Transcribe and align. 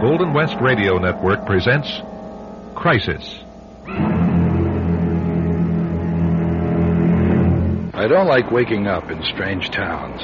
Golden 0.00 0.32
West 0.32 0.54
Radio 0.60 0.96
Network 0.98 1.44
presents 1.44 1.90
Crisis. 2.76 3.40
I 7.94 8.06
don't 8.06 8.28
like 8.28 8.52
waking 8.52 8.86
up 8.86 9.10
in 9.10 9.20
strange 9.24 9.70
towns. 9.70 10.22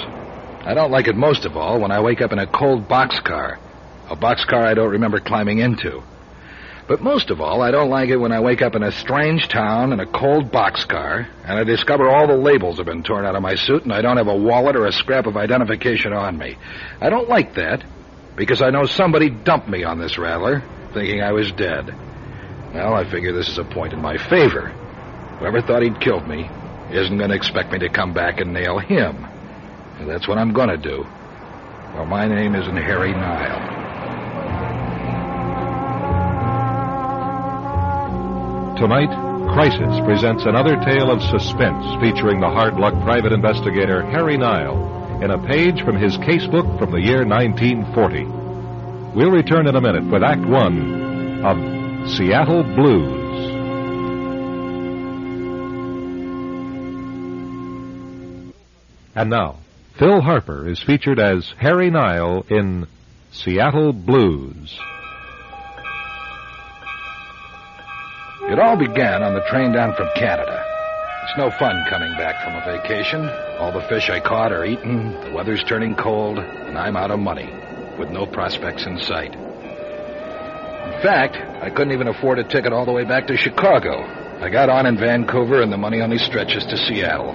I 0.65 0.75
don't 0.75 0.93
like 0.93 1.09
it 1.09 1.17
most 1.17 1.45
of 1.45 1.57
all 1.57 1.81
when 1.81 1.91
I 1.91 1.99
wake 1.99 2.21
up 2.21 2.31
in 2.31 2.39
a 2.39 2.47
cold 2.47 2.87
boxcar, 2.87 3.59
a 4.09 4.15
boxcar 4.15 4.65
I 4.65 4.75
don't 4.75 4.93
remember 4.93 5.19
climbing 5.19 5.59
into. 5.59 6.05
But 6.87 7.03
most 7.03 7.31
of 7.31 7.41
all, 7.41 7.61
I 7.61 7.73
don't 7.73 7.91
like 7.91 8.11
it 8.11 8.19
when 8.19 8.31
I 8.31 8.39
wake 8.39 8.63
up 8.63 8.77
in 8.77 8.85
a 8.85 8.93
strange 8.93 9.49
town 9.49 9.93
in 9.93 9.99
a 9.99 10.07
cold 10.07 10.53
boxcar 10.53 11.27
and 11.45 11.59
I 11.59 11.65
discover 11.65 12.09
all 12.09 12.29
the 12.29 12.37
labels 12.37 12.77
have 12.77 12.87
been 12.87 13.03
torn 13.03 13.27
out 13.27 13.35
of 13.35 13.43
my 13.43 13.57
suit 13.57 13.83
and 13.83 13.93
I 13.93 14.03
don't 14.03 14.19
have 14.19 14.29
a 14.29 14.37
wallet 14.37 14.77
or 14.77 14.87
a 14.87 14.93
scrap 14.93 15.27
of 15.27 15.37
identification 15.37 16.13
on 16.13 16.39
me. 16.39 16.59
I 17.01 17.11
don't 17.11 17.29
like 17.29 17.57
that 17.57 17.83
because 18.37 18.63
I 18.63 18.71
know 18.71 18.85
somebody 18.85 19.31
dumped 19.31 19.69
me 19.69 19.85
on 19.85 19.99
this 19.99 20.19
rattler 20.19 20.63
thinking 20.93 21.23
I 21.23 21.33
was 21.33 21.51
dead. 21.53 21.95
Well, 22.75 22.95
I 22.95 23.09
figure 23.11 23.33
this 23.33 23.49
is 23.49 23.59
a 23.59 23.65
point 23.65 23.93
in 23.93 24.01
my 24.01 24.17
favor. 24.17 24.69
Whoever 25.39 25.61
thought 25.61 25.83
he'd 25.83 26.01
killed 26.01 26.27
me 26.27 26.49
isn't 26.91 27.17
going 27.17 27.31
to 27.31 27.37
expect 27.37 27.73
me 27.73 27.79
to 27.81 27.89
come 27.89 28.13
back 28.13 28.41
and 28.41 28.53
nail 28.53 28.79
him. 28.79 29.25
And 29.99 30.09
that's 30.09 30.27
what 30.27 30.39
I'm 30.39 30.53
going 30.53 30.69
to 30.69 30.77
do. 30.77 31.05
Well, 31.95 32.07
my 32.07 32.27
name 32.27 32.55
isn't 32.55 32.77
Harry 32.77 33.13
Nile. 33.13 33.75
Tonight, 38.77 39.11
Crisis 39.55 40.01
presents 40.05 40.45
another 40.47 40.75
tale 40.85 41.11
of 41.11 41.23
suspense 41.23 41.85
featuring 42.01 42.41
the 42.41 42.51
hard 42.51 42.75
luck 42.75 42.95
private 43.05 43.33
investigator 43.33 44.03
Harry 44.03 44.37
Nile 44.37 45.04
in 45.25 45.31
a 45.31 45.39
page 45.47 45.83
from 45.83 45.97
his 45.97 46.19
casebook 46.19 46.79
from 46.79 46.91
the 46.91 47.01
year 47.01 47.25
1940. 47.25 48.25
We'll 49.17 49.31
return 49.31 49.67
in 49.67 49.75
a 49.75 49.81
minute 49.81 50.05
with 50.05 50.23
Act 50.23 50.43
One 50.43 51.43
of 51.43 52.11
Seattle 52.11 52.63
Blues. 52.63 53.25
And 59.15 59.31
now, 59.31 59.61
Phil 59.99 60.21
Harper 60.21 60.69
is 60.69 60.83
featured 60.83 61.19
as 61.19 61.55
Harry 61.59 61.89
Nile 61.89 62.45
in 62.51 62.87
Seattle 63.33 63.95
Blues. 63.95 64.79
It 68.43 68.59
all 68.59 68.77
began 68.77 69.23
on 69.23 69.33
the 69.33 69.45
train 69.49 69.73
down 69.73 69.95
from 69.97 70.09
Canada. 70.17 70.74
It's 71.25 71.39
no 71.39 71.51
fun 71.51 71.83
coming 71.89 72.13
back 72.19 72.45
from 72.45 72.55
a 72.55 72.61
vacation. 72.61 73.27
All 73.59 73.73
the 73.73 73.81
fish 73.89 74.11
I 74.11 74.21
caught 74.21 74.53
are 74.53 74.67
eaten, 74.67 75.19
the 75.23 75.33
weather's 75.33 75.65
turning 75.65 75.95
cold, 75.95 76.39
and 76.39 76.77
I'm 76.77 76.99
out 76.99 77.11
of 77.11 77.19
money, 77.19 77.51
with 77.99 78.11
no 78.11 78.27
prospects 78.27 78.85
in 78.85 78.99
sight. 78.99 79.33
In 79.35 81.01
fact, 81.01 81.37
I 81.63 81.71
couldn't 81.71 81.95
even 81.95 82.09
afford 82.09 82.39
a 82.39 82.45
ticket 82.45 82.75
all 82.75 82.85
the 82.85 82.93
way 82.93 83.05
back 83.05 83.27
to 83.29 83.39
Chicago. 83.39 84.03
I 84.43 84.51
got 84.51 84.69
on 84.69 84.85
in 84.85 84.99
Vancouver, 84.99 85.63
and 85.63 85.73
the 85.73 85.79
money 85.79 86.03
only 86.03 86.19
stretches 86.19 86.67
to 86.67 86.77
Seattle. 86.77 87.33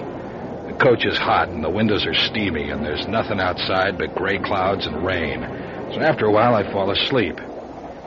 The 0.68 0.78
coach 0.78 1.04
is 1.04 1.18
hot, 1.18 1.50
and 1.50 1.64
the 1.64 1.70
windows 1.72 2.06
are 2.06 2.14
steamy, 2.14 2.70
and 2.70 2.86
there's 2.86 3.08
nothing 3.08 3.40
outside 3.40 3.98
but 3.98 4.14
gray 4.14 4.38
clouds 4.38 4.86
and 4.86 5.04
rain. 5.04 5.42
So 5.96 6.00
after 6.02 6.28
a 6.28 6.32
while, 6.32 6.54
I 6.54 6.72
fall 6.72 6.92
asleep. 6.92 7.40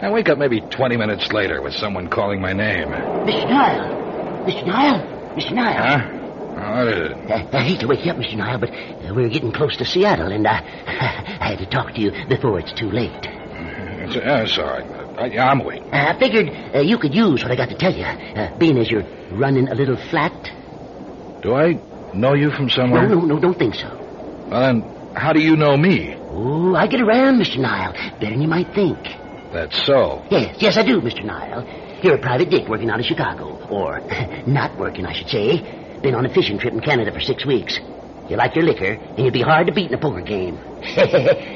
I 0.01 0.13
wake 0.13 0.29
up 0.29 0.39
maybe 0.39 0.61
20 0.61 0.97
minutes 0.97 1.33
later 1.33 1.61
with 1.61 1.75
someone 1.75 2.07
calling 2.07 2.41
my 2.41 2.53
name. 2.53 2.87
Mr. 2.89 3.51
Nile! 3.51 4.47
Mr. 4.47 4.65
Nile! 4.65 5.12
Mr. 5.37 5.53
Nile! 5.53 5.99
Huh? 5.99 6.19
What 6.53 6.89
is 6.89 7.11
it? 7.11 7.31
Uh, 7.31 7.57
I 7.59 7.63
hate 7.63 7.81
to 7.81 7.87
wake 7.87 8.05
you 8.05 8.13
up, 8.13 8.19
Mr. 8.19 8.37
Nile, 8.37 8.59
but 8.59 8.71
uh, 8.71 9.15
we're 9.15 9.29
getting 9.29 9.53
close 9.53 9.77
to 9.79 9.85
Seattle, 9.85 10.31
and 10.31 10.47
uh, 10.47 10.51
I 10.87 11.49
had 11.49 11.59
to 11.59 11.67
talk 11.67 11.95
to 11.95 12.01
you 12.01 12.13
before 12.29 12.59
it's 12.59 12.73
too 12.73 12.91
late. 12.91 13.11
It's, 13.25 14.17
uh, 14.17 14.43
it's 14.45 14.59
all 14.59 14.67
right. 14.67 14.85
I, 15.19 15.39
I'm 15.39 15.61
awake. 15.61 15.83
I 15.93 16.19
figured 16.19 16.51
uh, 16.75 16.81
you 16.81 16.99
could 16.99 17.15
use 17.15 17.43
what 17.43 17.51
I 17.53 17.57
got 17.57 17.71
to 17.71 17.77
tell 17.77 17.95
you, 17.95 18.05
uh, 18.05 18.57
being 18.59 18.79
as 18.79 18.91
you're 18.91 19.05
running 19.33 19.69
a 19.69 19.75
little 19.75 19.97
flat. 19.97 20.51
Do 21.43 21.55
I 21.55 21.81
know 22.15 22.35
you 22.35 22.51
from 22.51 22.69
somewhere? 22.69 23.09
No, 23.09 23.21
no, 23.21 23.27
no, 23.27 23.41
don't 23.41 23.59
think 23.59 23.75
so. 23.75 23.89
Well, 24.51 24.61
then, 24.61 24.83
how 25.15 25.33
do 25.33 25.41
you 25.41 25.57
know 25.57 25.77
me? 25.77 26.15
Oh, 26.31 26.75
I 26.75 26.87
get 26.87 27.01
around, 27.01 27.41
Mr. 27.41 27.59
Nile, 27.59 27.93
better 27.93 28.31
than 28.31 28.43
you 28.43 28.49
might 28.49 28.73
think. 28.75 28.99
That's 29.53 29.85
so. 29.87 30.25
Yes, 30.31 30.57
yes, 30.61 30.77
I 30.77 30.83
do, 30.83 31.01
Mr. 31.01 31.25
Nile. 31.25 31.67
You're 32.03 32.17
a 32.17 32.19
private 32.19 32.51
dick 32.51 32.69
working 32.69 32.91
out 32.91 33.01
of 33.01 33.07
Chicago. 33.07 33.59
Or, 33.69 34.01
not 34.47 34.77
working, 34.79 35.07
I 35.07 35.13
should 35.13 35.29
say. 35.29 35.99
Been 36.03 36.15
on 36.15 36.27
a 36.27 36.33
fishing 36.33 36.59
trip 36.59 36.73
in 36.73 36.81
Canada 36.81 37.13
for 37.13 37.21
six 37.21 37.47
weeks. 37.47 37.79
You 38.29 38.37
like 38.37 38.55
your 38.57 38.65
liquor, 38.65 38.93
and 38.95 39.19
you'd 39.19 39.33
be 39.35 39.43
hard 39.43 39.67
to 39.67 39.73
beat 39.73 39.89
in 39.89 39.95
a 39.95 40.01
poker 40.01 40.21
game. 40.21 40.57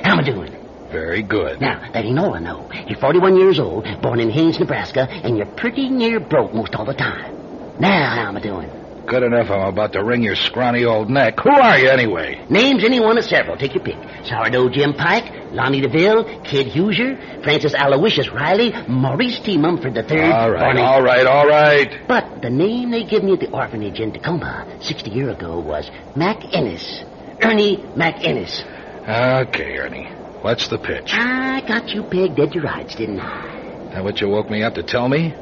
How 0.03 0.13
am 0.13 0.21
I 0.21 0.23
doing? 0.23 0.53
Very 0.91 1.23
good. 1.23 1.61
Now, 1.61 1.91
that 1.93 2.05
ain't 2.05 2.19
all 2.19 2.35
I 2.35 2.39
know. 2.39 2.71
You're 2.87 2.99
41 2.99 3.37
years 3.37 3.59
old, 3.59 3.87
born 4.03 4.21
in 4.21 4.31
Haines, 4.31 4.61
Nebraska, 4.61 5.09
and 5.09 5.37
you're 5.37 5.47
pretty 5.47 5.89
near 5.89 6.21
broke 6.21 6.55
most 6.55 6.75
all 6.75 6.85
the 6.85 6.95
time. 6.95 7.35
Now, 7.81 8.15
how 8.15 8.29
am 8.29 8.37
I 8.37 8.41
doing? 8.41 8.71
Good 9.07 9.23
enough 9.23 9.51
I'm 9.51 9.69
about 9.69 9.93
to 9.93 10.03
wring 10.03 10.23
your 10.23 10.35
scrawny 10.35 10.85
old 10.85 11.09
neck. 11.09 11.39
Who 11.41 11.51
are 11.51 11.79
you, 11.79 11.89
anyway? 11.89 12.45
Names 12.51 12.83
any 12.83 12.99
one 12.99 13.19
of 13.19 13.25
several. 13.25 13.57
Take 13.57 13.75
your 13.75 13.85
pick. 13.85 13.97
Sourdough 14.25 14.71
Jim 14.71 14.95
Pike, 14.95 15.46
Lonnie 15.57 15.81
DeVille, 15.81 16.43
Kid 16.45 16.67
Huser, 16.69 17.43
Francis 17.43 17.75
Aloysius 17.75 18.29
Riley, 18.31 18.73
Maurice 18.89 19.41
T. 19.41 19.57
Mumford 19.57 19.97
III. 19.97 20.21
All 20.31 20.51
right, 20.51 20.61
born 20.65 20.77
in- 20.77 20.85
all 20.85 21.03
right, 21.03 21.27
all 21.27 21.47
right. 21.49 21.89
But 22.07 22.43
the 22.43 22.51
name 22.51 22.91
they 22.91 23.05
give 23.05 23.25
me 23.25 23.33
at 23.33 23.41
the 23.41 23.51
orphanage 23.51 23.99
in 23.99 24.13
Tacoma 24.13 24.67
60 24.81 25.11
year 25.11 25.31
ago 25.31 25.59
was 25.59 25.91
Mac 26.15 26.39
Ennis. 26.55 27.03
Ernie 27.43 27.79
McInnes. 27.97 28.65
Okay, 29.09 29.77
Ernie. 29.79 30.07
What's 30.43 30.69
the 30.69 30.79
pitch? 30.79 31.11
I 31.13 31.61
got 31.67 31.89
you 31.89 32.03
pegged 32.03 32.39
at 32.39 32.55
your 32.55 32.65
rights, 32.65 32.95
didn't 32.95 33.21
I? 33.21 33.91
That 33.95 34.05
what 34.05 34.21
you 34.21 34.29
woke 34.29 34.51
me 34.51 34.63
up 34.63 34.75
to 34.75 34.83
tell 34.83 35.09
me? 35.09 35.35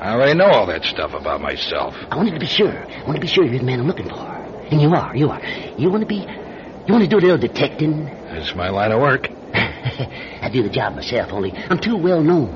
I 0.00 0.12
already 0.14 0.34
know 0.34 0.46
all 0.46 0.66
that 0.66 0.84
stuff 0.84 1.12
about 1.14 1.40
myself. 1.40 1.94
I 2.10 2.16
wanted 2.16 2.32
to 2.34 2.40
be 2.40 2.46
sure. 2.46 2.70
I 2.72 3.02
wanted 3.06 3.20
to 3.20 3.26
be 3.26 3.26
sure 3.26 3.44
you're 3.44 3.58
the 3.58 3.64
man 3.64 3.80
I'm 3.80 3.86
looking 3.86 4.08
for. 4.08 4.16
And 4.70 4.80
you 4.80 4.90
are, 4.94 5.14
you 5.16 5.28
are. 5.30 5.40
You 5.78 5.90
want 5.90 6.00
to 6.02 6.06
be. 6.06 6.16
You 6.86 6.94
want 6.94 7.04
to 7.04 7.08
do 7.08 7.18
a 7.18 7.20
little 7.20 7.38
detecting? 7.38 8.04
That's 8.06 8.54
my 8.54 8.70
line 8.70 8.92
of 8.92 9.00
work. 9.00 9.28
I 10.42 10.50
do 10.52 10.62
the 10.62 10.68
job 10.68 10.94
myself, 10.94 11.32
only 11.32 11.52
I'm 11.52 11.78
too 11.78 11.96
well 11.96 12.22
known. 12.22 12.48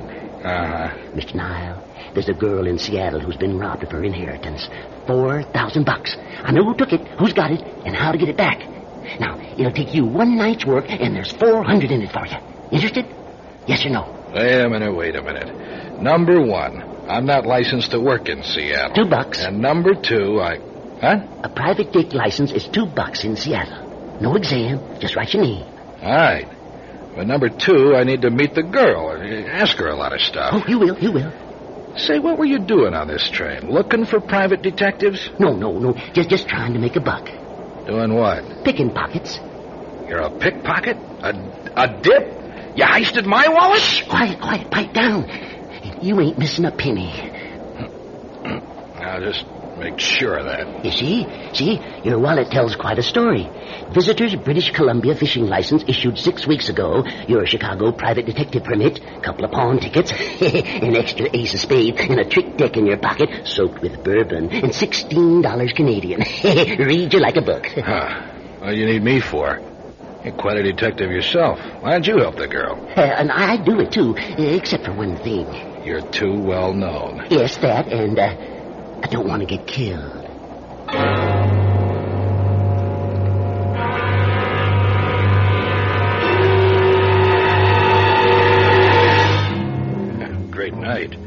Uh-huh. 0.45 0.95
Mr. 1.15 1.35
Nile, 1.35 1.83
there's 2.13 2.29
a 2.29 2.35
girl 2.35 2.67
in 2.67 2.79
Seattle 2.79 3.21
who's 3.21 3.37
been 3.37 3.59
robbed 3.59 3.83
of 3.83 3.91
her 3.93 4.05
inheritance. 4.05 4.69
Four 5.07 5.43
thousand 5.43 5.85
bucks. 5.85 6.17
I 6.19 6.53
know 6.53 6.65
who 6.65 6.75
took 6.75 6.93
it, 6.93 7.01
who's 7.19 7.33
got 7.33 7.51
it, 7.51 7.61
and 7.87 7.95
how 7.97 8.13
to 8.13 8.19
get 8.19 8.29
it 8.29 8.37
back. 8.37 8.59
Now, 9.21 9.39
it'll 9.59 9.73
take 9.73 9.95
you 9.95 10.05
one 10.05 10.37
night's 10.37 10.65
work, 10.65 10.87
and 10.89 11.15
there's 11.15 11.33
four 11.33 11.65
hundred 11.65 11.91
in 11.91 12.03
it 12.03 12.13
for 12.13 12.27
you. 12.27 12.37
Interested? 12.71 13.07
Yes 13.67 13.85
or 13.87 13.91
no? 13.91 14.03
Wait 14.35 14.61
a 14.61 14.69
minute, 14.69 14.95
wait 14.95 15.17
a 15.17 15.23
minute. 15.23 16.01
Number 16.03 16.41
one, 16.45 16.83
I'm 17.09 17.25
not 17.25 17.47
licensed 17.47 17.93
to 17.93 18.01
work 18.01 18.29
in 18.29 18.43
Seattle. 18.43 19.05
Two 19.05 19.09
bucks. 19.09 19.45
And 19.45 19.61
number 19.61 19.95
two, 19.95 20.41
I... 20.41 20.59
Huh? 21.01 21.27
A 21.43 21.49
private 21.49 21.93
dick 21.93 22.13
license 22.13 22.51
is 22.53 22.67
two 22.67 22.87
bucks 22.87 23.25
in 23.25 23.37
Seattle. 23.37 24.19
No 24.21 24.35
exam, 24.37 24.81
just 25.01 25.17
write 25.17 25.33
your 25.35 25.43
name. 25.43 25.65
All 26.03 26.13
right. 26.17 26.49
But 27.17 27.27
number 27.27 27.49
two, 27.49 27.95
I 27.95 28.05
need 28.05 28.23
to 28.23 28.31
meet 28.31 28.55
the 28.55 28.63
girl. 28.63 29.11
Ask 29.49 29.77
her 29.79 29.89
a 29.89 29.95
lot 29.95 30.13
of 30.13 30.21
stuff. 30.21 30.51
Oh, 30.53 30.65
you 30.67 30.79
will, 30.79 30.99
you 30.99 31.13
will. 31.13 31.33
Say, 31.97 32.19
what 32.19 32.39
were 32.39 32.45
you 32.45 32.59
doing 32.59 32.93
on 32.93 33.07
this 33.07 33.31
train? 33.31 33.71
Looking 33.71 34.05
for 34.05 34.21
private 34.21 34.63
detectives? 34.63 35.31
No, 35.39 35.55
no, 35.55 35.79
no. 35.79 35.95
Just 36.13 36.29
just 36.29 36.49
trying 36.49 36.73
to 36.73 36.81
make 36.81 36.97
a 36.97 37.01
buck. 37.01 37.29
Doing 37.87 38.15
what? 38.15 38.65
Picking 38.65 38.91
pockets. 38.91 39.39
You're 40.09 40.23
a 40.23 40.31
pickpocket? 40.31 40.97
A, 40.97 41.33
a 41.77 42.01
dip? 42.03 42.77
You 42.77 42.85
heisted 42.85 43.27
my 43.27 43.49
wallet? 43.49 43.83
Quiet, 44.09 44.41
quiet, 44.41 44.71
pipe 44.71 44.93
down. 44.93 45.29
You 46.03 46.21
ain't 46.21 46.37
missing 46.39 46.65
a 46.65 46.73
penny. 46.73 47.13
I'll 48.97 49.21
just 49.21 49.45
make 49.79 49.99
sure 49.99 50.37
of 50.37 50.47
that. 50.47 50.85
You 50.85 50.91
see? 50.91 51.27
See? 51.53 51.81
Your 52.05 52.19
wallet 52.19 52.51
tells 52.51 52.77
quite 52.77 52.99
a 52.99 53.03
story. 53.03 53.49
Visitor's 53.93 54.35
British 54.37 54.71
Columbia 54.71 55.15
fishing 55.15 55.47
license 55.47 55.85
issued 55.89 56.19
six 56.19 56.47
weeks 56.47 56.69
ago. 56.69 57.05
Your 57.29 57.47
Chicago 57.47 57.93
private 57.93 58.27
detective 58.27 58.65
permit, 58.65 59.01
couple 59.23 59.45
of 59.45 59.51
pawn 59.51 59.79
tickets, 59.79 60.13
an 60.41 60.97
extra 60.97 61.29
ace 61.33 61.55
of 61.55 61.61
spades, 61.61 61.99
and 62.01 62.21
a 62.21 62.25
trick 62.29 62.57
deck 62.57 62.77
in 62.77 62.87
your 62.87 62.99
pocket 62.99 63.47
soaked 63.47 63.81
with 63.83 64.03
bourbon, 64.05 64.51
and 64.51 64.75
sixteen 64.75 65.43
dollars 65.43 65.73
Canadian. 65.73 66.21
Read 66.45 67.13
you 67.13 67.21
like 67.21 67.37
a 67.37 67.43
book. 67.43 67.67
Huh. 67.67 68.31
What 68.61 68.71
do 68.71 68.77
you 68.77 68.87
need 68.87 69.03
me 69.03 69.21
for? 69.21 69.61
You're 70.25 70.35
quite 70.35 70.57
a 70.57 70.63
detective 70.63 71.11
yourself. 71.11 71.59
Why 71.83 71.93
don't 71.93 72.07
you 72.07 72.17
help 72.19 72.37
the 72.37 72.49
girl? 72.49 72.77
Uh, 72.97 73.01
and 73.01 73.31
I 73.31 73.63
do 73.63 73.79
it, 73.81 73.93
too, 73.93 74.15
except 74.17 74.85
for 74.87 74.95
one 74.95 75.17
thing. 75.19 75.47
You're 75.85 76.01
too 76.01 76.41
well 76.41 76.73
known. 76.73 77.27
Yes, 77.29 77.59
that, 77.59 77.89
and 77.89 78.19
uh, 78.19 78.54
I 79.05 79.07
don't 79.07 79.29
want 79.29 79.41
to 79.41 79.47
get 79.47 79.67
killed. 79.67 80.01
Great 90.51 90.73
night. 90.73 91.19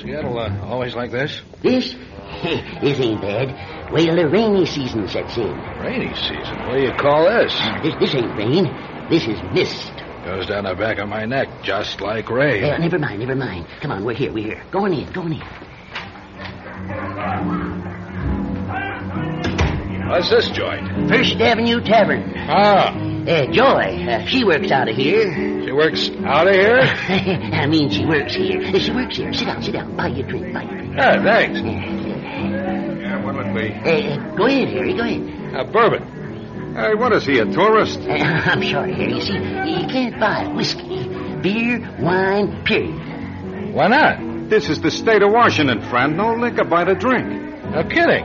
Seattle 0.00 0.38
uh, 0.38 0.64
always 0.64 0.94
like 0.94 1.10
this? 1.10 1.42
This? 1.60 1.94
this 2.80 3.00
ain't 3.00 3.20
bad. 3.20 3.92
Wait 3.92 4.06
till 4.06 4.14
the 4.14 4.28
rainy 4.28 4.64
season 4.64 5.08
sets 5.08 5.36
in. 5.36 5.58
Rainy 5.80 6.14
season. 6.14 6.68
What 6.68 6.76
do 6.76 6.82
you 6.82 6.92
call 6.92 7.24
this? 7.24 7.52
Uh, 7.58 7.82
this, 7.82 7.94
this 7.98 8.14
ain't 8.14 8.36
rain. 8.36 8.66
This 9.10 9.26
is 9.26 9.42
mist. 9.52 9.92
Goes 10.24 10.46
down 10.46 10.64
the 10.64 10.76
back 10.76 10.98
of 10.98 11.08
my 11.08 11.24
neck, 11.24 11.48
just 11.64 12.00
like 12.00 12.30
rain. 12.30 12.62
Never 12.62 13.00
mind, 13.00 13.18
never 13.18 13.34
mind. 13.34 13.66
Come 13.80 13.90
on, 13.90 14.04
we're 14.04 14.14
here, 14.14 14.32
we're 14.32 14.54
here. 14.54 14.62
Go 14.70 14.84
on 14.84 14.92
in, 14.92 15.10
go 15.12 15.22
on 15.22 15.32
in. 15.32 15.42
What's 20.14 20.30
this 20.30 20.48
joint? 20.50 21.08
First 21.08 21.40
Avenue 21.40 21.80
Tavern. 21.80 22.32
Ah, 22.36 22.94
Uh, 23.26 23.46
Joy, 23.50 24.06
uh, 24.06 24.24
she 24.26 24.44
works 24.44 24.70
out 24.70 24.86
of 24.88 24.94
here. 24.94 25.64
she 25.64 25.72
works 25.72 26.10
out 26.24 26.46
of 26.46 26.54
here? 26.54 26.78
I 27.52 27.66
mean, 27.66 27.90
she 27.90 28.04
works 28.06 28.34
here. 28.34 28.60
Uh, 28.62 28.78
She 28.78 28.92
works 28.92 29.16
here. 29.16 29.32
Sit 29.32 29.46
down, 29.46 29.62
sit 29.62 29.72
down. 29.72 29.96
Buy 29.96 30.08
you 30.08 30.22
a 30.24 30.28
drink, 30.28 30.52
buy 30.54 30.62
you 30.62 30.68
a 30.68 30.74
drink. 30.76 30.94
Yeah, 30.96 31.22
thanks. 31.24 31.58
Uh, 31.58 31.64
Yeah, 31.64 33.24
what'll 33.24 33.40
it 33.40 33.54
be? 33.54 33.72
uh, 33.74 34.36
go 34.36 34.44
ahead, 34.46 34.68
Harry, 34.68 34.94
go 34.94 35.02
ahead. 35.02 35.54
Uh, 35.56 35.64
bourbon. 35.72 36.02
Hey, 36.76 36.94
what 36.94 37.12
is 37.12 37.24
he, 37.26 37.38
a 37.40 37.46
tourist? 37.46 37.98
Uh, 38.00 38.12
I'm 38.50 38.62
sorry, 38.62 38.92
Harry. 38.94 39.14
You 39.14 39.20
see, 39.20 39.32
you 39.34 39.86
can't 39.88 40.20
buy 40.20 40.46
whiskey, 40.54 41.08
beer, 41.42 41.80
wine, 42.00 42.62
period. 42.64 43.74
Why 43.74 43.88
not? 43.88 44.48
This 44.50 44.68
is 44.68 44.80
the 44.80 44.90
state 44.92 45.22
of 45.22 45.32
Washington, 45.32 45.80
friend. 45.90 46.16
No 46.16 46.34
liquor 46.34 46.64
by 46.64 46.84
the 46.84 46.94
drink. 46.94 47.26
No 47.72 47.82
kidding. 47.82 48.24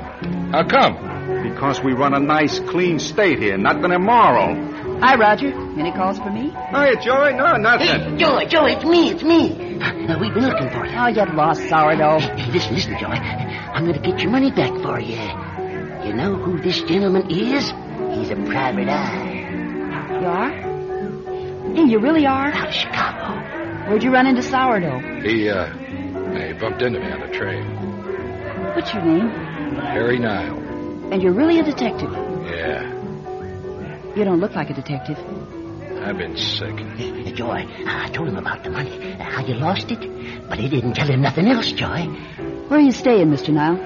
How 0.51 0.63
come? 0.67 1.08
Because 1.43 1.81
we 1.81 1.93
run 1.93 2.13
a 2.13 2.19
nice, 2.19 2.59
clean 2.59 2.99
state 2.99 3.39
here, 3.39 3.57
nothing 3.57 3.91
immoral. 3.91 4.55
Hi, 5.01 5.15
Roger. 5.15 5.47
Any 5.79 5.91
calls 5.91 6.17
for 6.17 6.29
me? 6.29 6.49
Hey, 6.49 6.95
Joey, 7.01 7.33
no, 7.33 7.45
Hey, 7.55 7.61
nothing. 7.61 8.17
Joy, 8.17 8.45
Joy, 8.45 8.71
it's 8.71 8.83
me, 8.85 9.11
it's 9.11 9.23
me. 9.23 9.79
Uh, 9.81 10.19
we've 10.19 10.33
been 10.33 10.43
looking 10.43 10.69
for 10.69 10.85
you. 10.85 10.91
Oh, 10.97 11.07
you 11.07 11.25
lost 11.35 11.67
sourdough. 11.69 12.19
Hey, 12.19 12.51
listen, 12.51 12.75
listen, 12.75 12.97
Joy. 12.99 13.07
I'm 13.07 13.85
going 13.85 14.01
to 14.01 14.11
get 14.11 14.19
your 14.21 14.31
money 14.31 14.51
back 14.51 14.71
for 14.81 14.99
you. 14.99 15.15
You 16.05 16.13
know 16.15 16.35
who 16.35 16.59
this 16.59 16.81
gentleman 16.81 17.29
is? 17.31 17.71
He's 18.17 18.29
a 18.31 18.35
private 18.35 18.89
eye. 18.89 20.19
You 20.19 20.27
are? 20.27 20.51
Hey, 21.75 21.83
you 21.85 21.99
really 21.99 22.25
are? 22.25 22.51
Out 22.51 22.67
of 22.67 22.73
Chicago. 22.73 23.89
Where'd 23.89 24.03
you 24.03 24.11
run 24.11 24.27
into 24.27 24.43
sourdough? 24.43 25.21
He, 25.21 25.49
uh, 25.49 25.67
he 26.35 26.53
bumped 26.53 26.81
into 26.81 26.99
me 26.99 27.11
on 27.11 27.21
the 27.21 27.27
train. 27.29 27.63
What's 28.75 28.93
your 28.93 29.03
name? 29.03 29.29
Harry 29.79 30.19
Nile. 30.19 30.58
And 31.11 31.21
you're 31.21 31.33
really 31.33 31.59
a 31.59 31.63
detective. 31.63 32.11
Yeah, 32.11 32.83
You 34.15 34.23
don't 34.23 34.39
look 34.39 34.53
like 34.55 34.69
a 34.69 34.73
detective. 34.73 35.17
I've 36.01 36.17
been 36.17 36.37
sick. 36.37 36.73
Uh, 36.73 37.31
Joy, 37.35 37.65
I 37.85 38.09
told 38.13 38.27
him 38.29 38.37
about 38.37 38.63
the 38.63 38.69
money, 38.69 39.13
uh, 39.13 39.23
how 39.23 39.45
you 39.45 39.55
lost 39.55 39.91
it, 39.91 39.99
but 40.49 40.57
he 40.59 40.69
didn't 40.69 40.93
tell 40.93 41.07
him 41.07 41.21
nothing 41.21 41.47
else, 41.47 41.71
Joy. 41.71 42.05
Where 42.67 42.79
are 42.79 42.81
you 42.81 42.91
staying, 42.91 43.27
Mr. 43.27 43.49
Nile? 43.49 43.77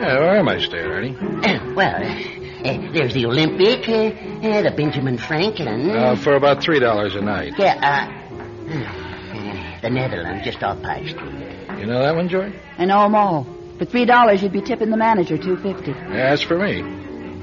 Yeah, 0.00 0.18
where 0.20 0.36
am 0.38 0.48
I 0.48 0.58
staying, 0.58 0.84
Ernie? 0.86 1.16
Uh, 1.16 1.74
well, 1.74 1.94
uh, 1.94 2.68
uh, 2.68 2.92
there's 2.92 3.14
the 3.14 3.26
Olympic, 3.26 3.88
uh, 3.88 4.46
uh, 4.46 4.62
the 4.62 4.72
Benjamin 4.76 5.16
Franklin. 5.18 5.90
Uh, 5.90 6.16
for 6.16 6.34
about 6.34 6.62
three 6.62 6.78
dollars 6.80 7.14
a 7.16 7.20
night. 7.20 7.54
yeah, 7.58 7.74
uh, 7.80 8.74
uh, 8.74 9.80
the 9.82 9.90
Netherlands, 9.90 10.44
just 10.44 10.62
off 10.62 10.80
Pike 10.82 11.08
Street. 11.08 11.78
You 11.78 11.86
know 11.86 12.02
that 12.02 12.14
one, 12.14 12.28
Joy? 12.28 12.52
I 12.78 12.84
know 12.84 13.04
'em 13.04 13.14
all. 13.14 13.46
For 13.78 13.84
three 13.84 14.04
dollars, 14.04 14.42
you'd 14.42 14.52
be 14.52 14.60
tipping 14.60 14.90
the 14.90 14.96
manager 14.96 15.38
two 15.38 15.56
fifty. 15.56 15.92
That's 15.92 16.42
for 16.42 16.58
me. 16.58 16.82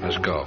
Let's 0.02 0.18
go. 0.18 0.44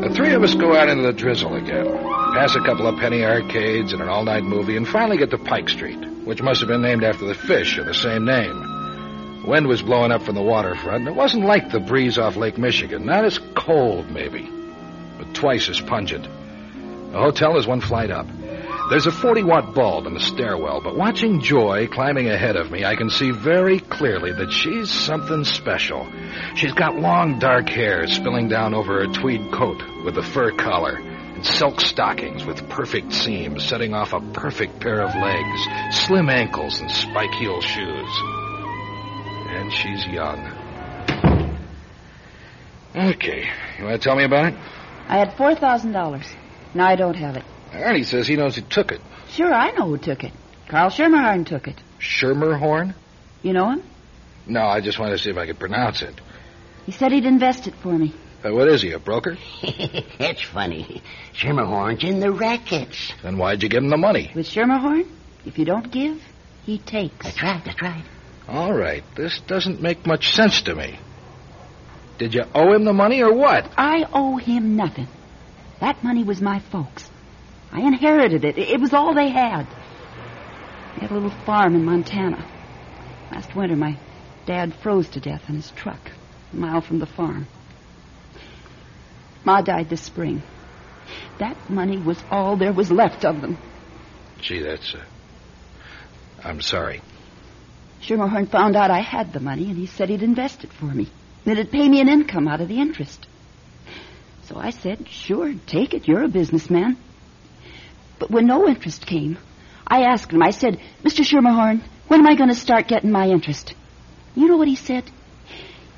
The 0.00 0.14
three 0.14 0.32
of 0.32 0.42
us 0.42 0.54
go 0.54 0.74
out 0.74 0.88
into 0.88 1.02
the 1.02 1.12
drizzle 1.12 1.54
again, 1.54 1.86
pass 2.34 2.54
a 2.56 2.60
couple 2.60 2.86
of 2.86 2.98
penny 2.98 3.22
arcades 3.24 3.92
and 3.92 4.00
an 4.02 4.08
all-night 4.08 4.44
movie, 4.44 4.76
and 4.76 4.88
finally 4.88 5.16
get 5.18 5.30
to 5.30 5.38
Pike 5.38 5.68
Street, 5.68 5.98
which 6.24 6.42
must 6.42 6.60
have 6.60 6.68
been 6.68 6.82
named 6.82 7.04
after 7.04 7.26
the 7.26 7.34
fish 7.34 7.78
of 7.78 7.86
the 7.86 7.94
same 7.94 8.24
name. 8.24 9.44
Wind 9.46 9.66
was 9.66 9.82
blowing 9.82 10.10
up 10.12 10.22
from 10.22 10.34
the 10.34 10.42
waterfront, 10.42 11.00
and 11.00 11.08
it 11.08 11.14
wasn't 11.14 11.44
like 11.44 11.70
the 11.70 11.80
breeze 11.80 12.18
off 12.18 12.36
Lake 12.36 12.56
Michigan. 12.56 13.04
Not 13.04 13.24
as 13.24 13.38
cold, 13.54 14.10
maybe, 14.10 14.48
but 15.18 15.34
twice 15.34 15.68
as 15.68 15.80
pungent. 15.80 16.24
The 17.12 17.18
hotel 17.18 17.58
is 17.58 17.66
one 17.66 17.80
flight 17.80 18.10
up. 18.10 18.26
There's 18.90 19.06
a 19.06 19.12
40 19.12 19.44
watt 19.44 19.74
bulb 19.74 20.06
in 20.06 20.12
the 20.12 20.20
stairwell, 20.20 20.82
but 20.82 20.94
watching 20.94 21.40
Joy 21.40 21.88
climbing 21.88 22.28
ahead 22.28 22.54
of 22.54 22.70
me, 22.70 22.84
I 22.84 22.96
can 22.96 23.08
see 23.08 23.30
very 23.30 23.80
clearly 23.80 24.32
that 24.32 24.52
she's 24.52 24.90
something 24.90 25.42
special. 25.44 26.06
She's 26.54 26.74
got 26.74 26.94
long 26.96 27.38
dark 27.38 27.66
hair 27.70 28.06
spilling 28.06 28.48
down 28.48 28.74
over 28.74 29.00
her 29.00 29.10
tweed 29.10 29.50
coat 29.52 29.82
with 30.04 30.18
a 30.18 30.22
fur 30.22 30.52
collar, 30.52 30.98
and 30.98 31.46
silk 31.46 31.80
stockings 31.80 32.44
with 32.44 32.68
perfect 32.68 33.14
seams 33.14 33.64
setting 33.64 33.94
off 33.94 34.12
a 34.12 34.20
perfect 34.32 34.80
pair 34.80 35.00
of 35.00 35.14
legs, 35.14 36.04
slim 36.06 36.28
ankles, 36.28 36.78
and 36.78 36.90
spike 36.90 37.32
heel 37.32 37.62
shoes. 37.62 38.20
And 39.48 39.72
she's 39.72 40.06
young. 40.08 40.52
Okay, 42.94 43.48
you 43.78 43.84
want 43.84 44.00
to 44.00 44.06
tell 44.06 44.14
me 44.14 44.24
about 44.24 44.52
it? 44.52 44.54
I 45.08 45.16
had 45.16 45.38
four 45.38 45.54
thousand 45.54 45.92
dollars. 45.92 46.26
Now 46.74 46.86
I 46.86 46.96
don't 46.96 47.16
have 47.16 47.36
it. 47.36 47.44
Ernie 47.74 48.04
says 48.04 48.26
he 48.26 48.36
knows 48.36 48.56
who 48.56 48.62
took 48.62 48.92
it. 48.92 49.00
Sure, 49.30 49.52
I 49.52 49.72
know 49.72 49.86
who 49.88 49.98
took 49.98 50.24
it. 50.24 50.32
Carl 50.68 50.90
Schermerhorn 50.90 51.46
took 51.46 51.68
it. 51.68 51.76
Schermerhorn? 51.98 52.94
You 53.42 53.52
know 53.52 53.70
him? 53.70 53.82
No, 54.46 54.62
I 54.62 54.80
just 54.80 54.98
wanted 54.98 55.12
to 55.12 55.18
see 55.18 55.30
if 55.30 55.36
I 55.36 55.46
could 55.46 55.58
pronounce 55.58 56.02
it. 56.02 56.20
He 56.86 56.92
said 56.92 57.12
he'd 57.12 57.24
invest 57.24 57.66
it 57.66 57.74
for 57.76 57.92
me. 57.92 58.14
Uh, 58.44 58.52
what 58.52 58.68
is 58.68 58.82
he, 58.82 58.92
a 58.92 58.98
broker? 58.98 59.38
That's 60.18 60.42
funny. 60.42 61.02
Schermerhorn's 61.34 62.04
in 62.04 62.20
the 62.20 62.30
rackets. 62.30 63.12
Then 63.22 63.38
why'd 63.38 63.62
you 63.62 63.68
give 63.68 63.82
him 63.82 63.88
the 63.88 63.96
money? 63.96 64.30
With 64.34 64.46
Schermerhorn, 64.46 65.08
if 65.46 65.58
you 65.58 65.64
don't 65.64 65.90
give, 65.90 66.20
he 66.64 66.78
takes. 66.78 67.24
That's 67.24 67.42
right, 67.42 67.62
that's 67.64 67.80
right. 67.80 68.04
All 68.46 68.72
right, 68.74 69.02
this 69.16 69.40
doesn't 69.46 69.80
make 69.80 70.06
much 70.06 70.34
sense 70.34 70.62
to 70.62 70.74
me. 70.74 70.98
Did 72.18 72.34
you 72.34 72.44
owe 72.54 72.72
him 72.74 72.84
the 72.84 72.92
money 72.92 73.22
or 73.22 73.32
what? 73.32 73.70
I 73.76 74.06
owe 74.12 74.36
him 74.36 74.76
nothing. 74.76 75.08
That 75.80 76.04
money 76.04 76.22
was 76.22 76.40
my 76.40 76.60
folks. 76.60 77.10
I 77.74 77.80
inherited 77.80 78.44
it. 78.44 78.56
It 78.56 78.80
was 78.80 78.94
all 78.94 79.14
they 79.14 79.30
had. 79.30 79.66
They 80.94 81.00
had 81.00 81.10
a 81.10 81.14
little 81.14 81.36
farm 81.44 81.74
in 81.74 81.84
Montana. 81.84 82.48
Last 83.32 83.56
winter, 83.56 83.74
my 83.74 83.98
dad 84.46 84.72
froze 84.74 85.08
to 85.10 85.20
death 85.20 85.48
in 85.48 85.56
his 85.56 85.72
truck, 85.72 86.12
a 86.52 86.56
mile 86.56 86.80
from 86.80 87.00
the 87.00 87.06
farm. 87.06 87.48
Ma 89.44 89.60
died 89.60 89.90
this 89.90 90.02
spring. 90.02 90.40
That 91.40 91.68
money 91.68 91.98
was 91.98 92.22
all 92.30 92.56
there 92.56 92.72
was 92.72 92.92
left 92.92 93.24
of 93.24 93.40
them. 93.40 93.58
Gee, 94.40 94.62
that's. 94.62 94.94
Uh... 94.94 95.02
I'm 96.44 96.60
sorry. 96.60 97.02
Schermerhorn 98.02 98.50
found 98.50 98.76
out 98.76 98.92
I 98.92 99.00
had 99.00 99.32
the 99.32 99.40
money, 99.40 99.64
and 99.64 99.76
he 99.76 99.86
said 99.86 100.10
he'd 100.10 100.22
invest 100.22 100.62
it 100.62 100.72
for 100.72 100.86
me. 100.86 101.08
That 101.44 101.58
it'd 101.58 101.72
pay 101.72 101.88
me 101.88 102.00
an 102.00 102.08
income 102.08 102.46
out 102.46 102.60
of 102.60 102.68
the 102.68 102.78
interest. 102.78 103.26
So 104.44 104.56
I 104.56 104.70
said, 104.70 105.08
sure, 105.08 105.54
take 105.66 105.92
it. 105.92 106.06
You're 106.06 106.22
a 106.22 106.28
businessman. 106.28 106.98
But 108.18 108.30
when 108.30 108.46
no 108.46 108.68
interest 108.68 109.06
came, 109.06 109.38
I 109.86 110.02
asked 110.02 110.32
him, 110.32 110.42
I 110.42 110.50
said, 110.50 110.80
Mr. 111.02 111.24
Schermerhorn, 111.24 111.82
when 112.08 112.20
am 112.20 112.26
I 112.26 112.36
going 112.36 112.48
to 112.48 112.54
start 112.54 112.88
getting 112.88 113.10
my 113.10 113.28
interest? 113.28 113.74
You 114.34 114.48
know 114.48 114.56
what 114.56 114.68
he 114.68 114.76
said? 114.76 115.04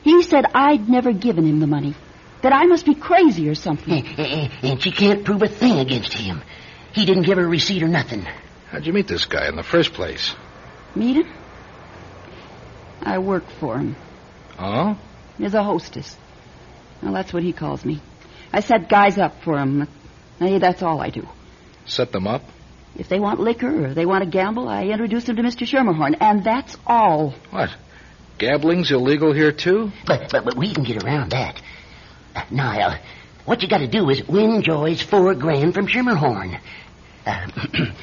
He 0.03 0.23
said 0.23 0.45
I'd 0.55 0.89
never 0.89 1.13
given 1.13 1.47
him 1.47 1.61
the 1.61 1.67
money. 1.67 1.95
That 2.43 2.53
I 2.53 2.67
must 2.67 2.87
be 2.87 2.95
crazy 2.95 3.49
or 3.49 3.55
something. 3.55 3.93
Eh, 3.93 4.15
eh, 4.19 4.49
eh, 4.63 4.69
and 4.69 4.83
she 4.83 4.93
can't 4.93 5.25
prove 5.25 5.43
a 5.43 5.49
thing 5.49 5.79
against 5.79 6.13
him. 6.13 6.43
He 6.93 7.05
didn't 7.05 7.25
give 7.25 7.39
her 7.39 7.45
a 7.45 7.49
receipt 7.49 7.83
or 7.83 7.89
nothing. 7.89 8.25
How'd 8.71 8.87
you 8.87 8.93
meet 8.93 9.09
this 9.09 9.25
guy 9.25 9.49
in 9.49 9.57
the 9.57 9.63
first 9.63 9.95
place? 9.95 10.35
Meet 10.95 11.17
him? 11.17 11.33
I 13.03 13.19
work 13.19 13.45
for 13.61 13.79
him. 13.79 13.97
Oh? 14.59 14.99
As 15.41 15.55
a 15.55 15.63
hostess. 15.63 16.17
Well, 17.03 17.13
that's 17.13 17.33
what 17.33 17.43
he 17.43 17.53
calls 17.53 17.85
me. 17.85 18.01
I 18.53 18.61
set 18.61 18.89
guys 18.89 19.19
up 19.19 19.43
for 19.43 19.59
him. 19.59 19.89
Hey, 20.39 20.59
that's 20.59 20.83
all 20.83 21.01
I 21.01 21.11
do. 21.11 21.27
Set 21.87 22.13
them 22.13 22.27
up? 22.27 22.43
If 22.97 23.09
they 23.09 23.21
want 23.21 23.41
liquor 23.41 23.87
or 23.87 23.95
they 23.95 24.07
want 24.07 24.25
to 24.25 24.31
gamble, 24.31 24.69
I 24.69 24.85
introduce 24.85 25.25
them 25.25 25.37
to 25.37 25.43
Mr. 25.43 25.67
Schermerhorn, 25.67 26.17
and 26.21 26.43
that's 26.43 26.77
all. 26.87 27.35
What? 27.51 27.71
Gambling's 28.39 28.91
illegal 28.91 29.33
here, 29.33 29.53
too? 29.53 29.93
But, 30.07 30.31
but, 30.31 30.45
but 30.45 30.57
we 30.57 30.73
can 30.73 30.85
get 30.85 31.03
around 31.03 31.31
that. 31.31 31.61
Uh, 32.35 32.43
Nile, 32.51 32.99
what 33.45 33.63
you 33.63 33.69
got 33.69 33.79
to 33.79 33.87
do 33.87 34.11
is 34.11 34.27
win 34.27 34.63
Joy's 34.63 35.01
four 35.01 35.35
grand 35.35 35.75
from 35.75 35.87
Schermerhorn. 35.87 36.59
Uh, 37.27 37.49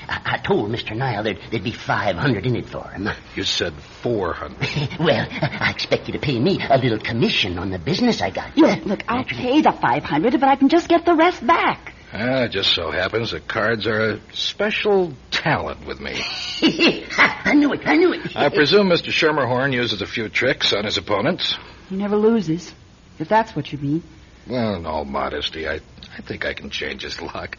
I, 0.08 0.22
I 0.25 0.38
told 0.38 0.70
Mr. 0.72 0.96
Nile 0.96 1.24
there'd, 1.24 1.40
there'd 1.50 1.63
be 1.63 1.72
500 1.72 2.46
in 2.46 2.56
it 2.56 2.66
for 2.66 2.88
him. 2.88 3.10
You 3.36 3.44
said 3.44 3.74
400. 3.74 4.60
well, 5.00 5.28
I 5.32 5.72
expect 5.72 6.08
you 6.08 6.13
to 6.13 6.20
pay 6.20 6.40
me 6.40 6.60
a 6.70 6.78
little 6.78 7.00
commission 7.00 7.58
on 7.58 7.72
the 7.72 7.80
business 7.80 8.22
I 8.22 8.30
got. 8.30 8.56
Look, 8.56 8.86
look, 8.86 9.04
I'll 9.08 9.24
pay 9.24 9.62
the 9.62 9.72
500, 9.72 10.40
but 10.40 10.50
I 10.50 10.56
can 10.56 10.70
just 10.70 10.88
get 10.88 11.06
the 11.06 11.16
rest 11.16 11.46
back. 11.46 11.93
Ah, 12.15 12.43
it 12.43 12.50
just 12.50 12.75
so 12.75 12.91
happens 12.91 13.32
that 13.32 13.48
cards 13.48 13.88
are 13.88 14.12
a 14.12 14.20
special 14.34 15.13
talent 15.32 15.88
with 15.88 16.00
me. 16.00 16.22
I 17.17 17.53
knew 17.55 17.74
it, 17.74 17.82
I 17.88 17.96
knew 17.96 18.13
it. 18.13 18.38
I 18.38 18.50
presume 18.50 18.89
Mr. 18.89 19.10
Schermerhorn 19.10 19.74
uses 19.74 20.03
a 20.03 20.05
few 20.05 20.29
tricks 20.29 20.74
on 20.74 20.86
his 20.86 20.98
opponents. 20.98 21.58
He 21.89 21.96
never 21.96 22.15
loses, 22.15 22.72
if 23.17 23.27
that's 23.27 23.55
what 23.55 23.72
you 23.72 23.79
mean. 23.79 24.03
Well, 24.48 24.75
in 24.75 24.86
all 24.86 25.05
modesty, 25.05 25.67
I, 25.67 25.79
I 26.15 26.22
think 26.22 26.46
I 26.46 26.53
can 26.53 26.70
change 26.70 27.01
his 27.01 27.20
luck. 27.20 27.58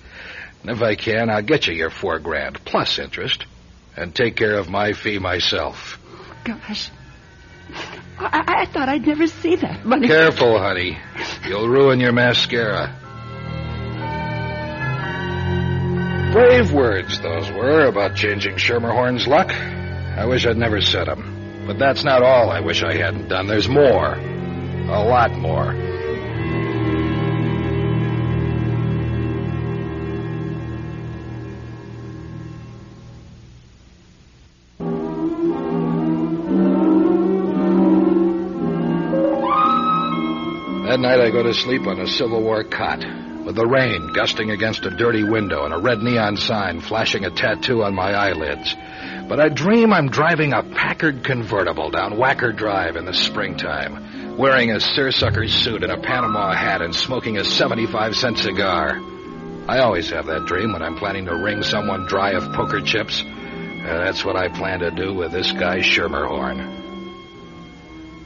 And 0.62 0.70
if 0.70 0.82
I 0.82 0.94
can, 0.94 1.30
I'll 1.30 1.42
get 1.42 1.66
you 1.66 1.74
your 1.74 1.90
four 1.90 2.20
grand 2.20 2.64
plus 2.64 3.00
interest 3.00 3.44
and 3.96 4.14
take 4.14 4.36
care 4.36 4.56
of 4.56 4.70
my 4.70 4.92
fee 4.92 5.18
myself. 5.18 5.98
Gosh. 6.44 6.90
I, 8.18 8.62
I 8.62 8.66
thought 8.66 8.88
I'd 8.88 9.04
never 9.04 9.26
see 9.26 9.56
that 9.56 9.84
money. 9.84 10.06
Careful, 10.06 10.58
honey. 10.58 10.96
You'll 11.44 11.68
ruin 11.68 11.98
your 11.98 12.12
mascara. 12.12 13.00
Brave 16.34 16.72
words, 16.72 17.20
those 17.20 17.48
were, 17.52 17.86
about 17.86 18.16
changing 18.16 18.56
Schermerhorn's 18.56 19.28
luck. 19.28 19.52
I 19.52 20.26
wish 20.26 20.44
I'd 20.44 20.56
never 20.56 20.80
said 20.80 21.06
them. 21.06 21.64
But 21.64 21.78
that's 21.78 22.02
not 22.02 22.24
all 22.24 22.50
I 22.50 22.58
wish 22.58 22.82
I 22.82 22.96
hadn't 22.96 23.28
done. 23.28 23.46
There's 23.46 23.68
more. 23.68 24.14
A 24.14 25.04
lot 25.04 25.30
more. 25.30 25.72
That 40.88 40.98
night 40.98 41.20
I 41.20 41.30
go 41.30 41.44
to 41.44 41.54
sleep 41.54 41.86
on 41.86 42.00
a 42.00 42.08
Civil 42.08 42.42
War 42.42 42.64
cot, 42.64 43.23
with 43.44 43.56
the 43.56 43.66
rain 43.66 44.12
gusting 44.14 44.50
against 44.50 44.86
a 44.86 44.90
dirty 44.90 45.22
window 45.22 45.64
and 45.64 45.74
a 45.74 45.78
red 45.78 45.98
neon 45.98 46.36
sign 46.36 46.80
flashing 46.80 47.24
a 47.24 47.30
tattoo 47.30 47.82
on 47.82 47.94
my 47.94 48.12
eyelids. 48.12 48.74
But 49.28 49.38
I 49.38 49.48
dream 49.50 49.92
I'm 49.92 50.08
driving 50.08 50.52
a 50.52 50.62
Packard 50.62 51.24
convertible 51.24 51.90
down 51.90 52.14
Wacker 52.14 52.56
Drive 52.56 52.96
in 52.96 53.04
the 53.04 53.12
springtime, 53.12 54.36
wearing 54.38 54.70
a 54.70 54.80
seersucker 54.80 55.46
suit 55.48 55.82
and 55.82 55.92
a 55.92 56.00
Panama 56.00 56.54
hat 56.54 56.82
and 56.82 56.94
smoking 56.94 57.36
a 57.36 57.44
75 57.44 58.16
cent 58.16 58.38
cigar. 58.38 58.98
I 59.68 59.78
always 59.80 60.10
have 60.10 60.26
that 60.26 60.46
dream 60.46 60.72
when 60.72 60.82
I'm 60.82 60.96
planning 60.96 61.26
to 61.26 61.34
wring 61.34 61.62
someone 61.62 62.06
dry 62.06 62.32
of 62.32 62.52
poker 62.52 62.80
chips. 62.80 63.22
Uh, 63.22 64.04
that's 64.04 64.24
what 64.24 64.36
I 64.36 64.48
plan 64.48 64.80
to 64.80 64.90
do 64.90 65.14
with 65.14 65.32
this 65.32 65.52
guy 65.52 65.78
Schermerhorn. 65.80 66.82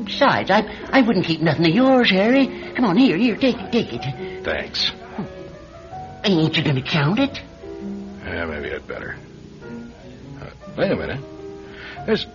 Besides, 0.05 0.49
I 0.53 0.61
I 0.93 1.01
wouldn't 1.03 1.27
keep 1.27 1.41
nothing 1.41 1.67
of 1.67 1.75
yours, 1.75 2.09
Harry. 2.11 2.47
Come 2.77 2.85
on, 2.85 2.97
here, 2.97 3.17
here, 3.17 3.37
take 3.37 3.57
it, 3.59 3.73
take 3.73 3.93
it. 3.93 4.45
Thanks. 4.45 4.93
Ain't 6.23 6.57
you 6.57 6.63
gonna 6.63 6.83
count 6.83 7.19
it? 7.19 7.41
Yeah, 8.25 8.45
maybe 8.47 8.73
I'd 8.73 8.87
better. 8.87 9.17
Uh, 10.41 10.51
wait 10.79 10.93
a 10.93 10.97
minute. 10.97 11.21
There's. 12.07 12.27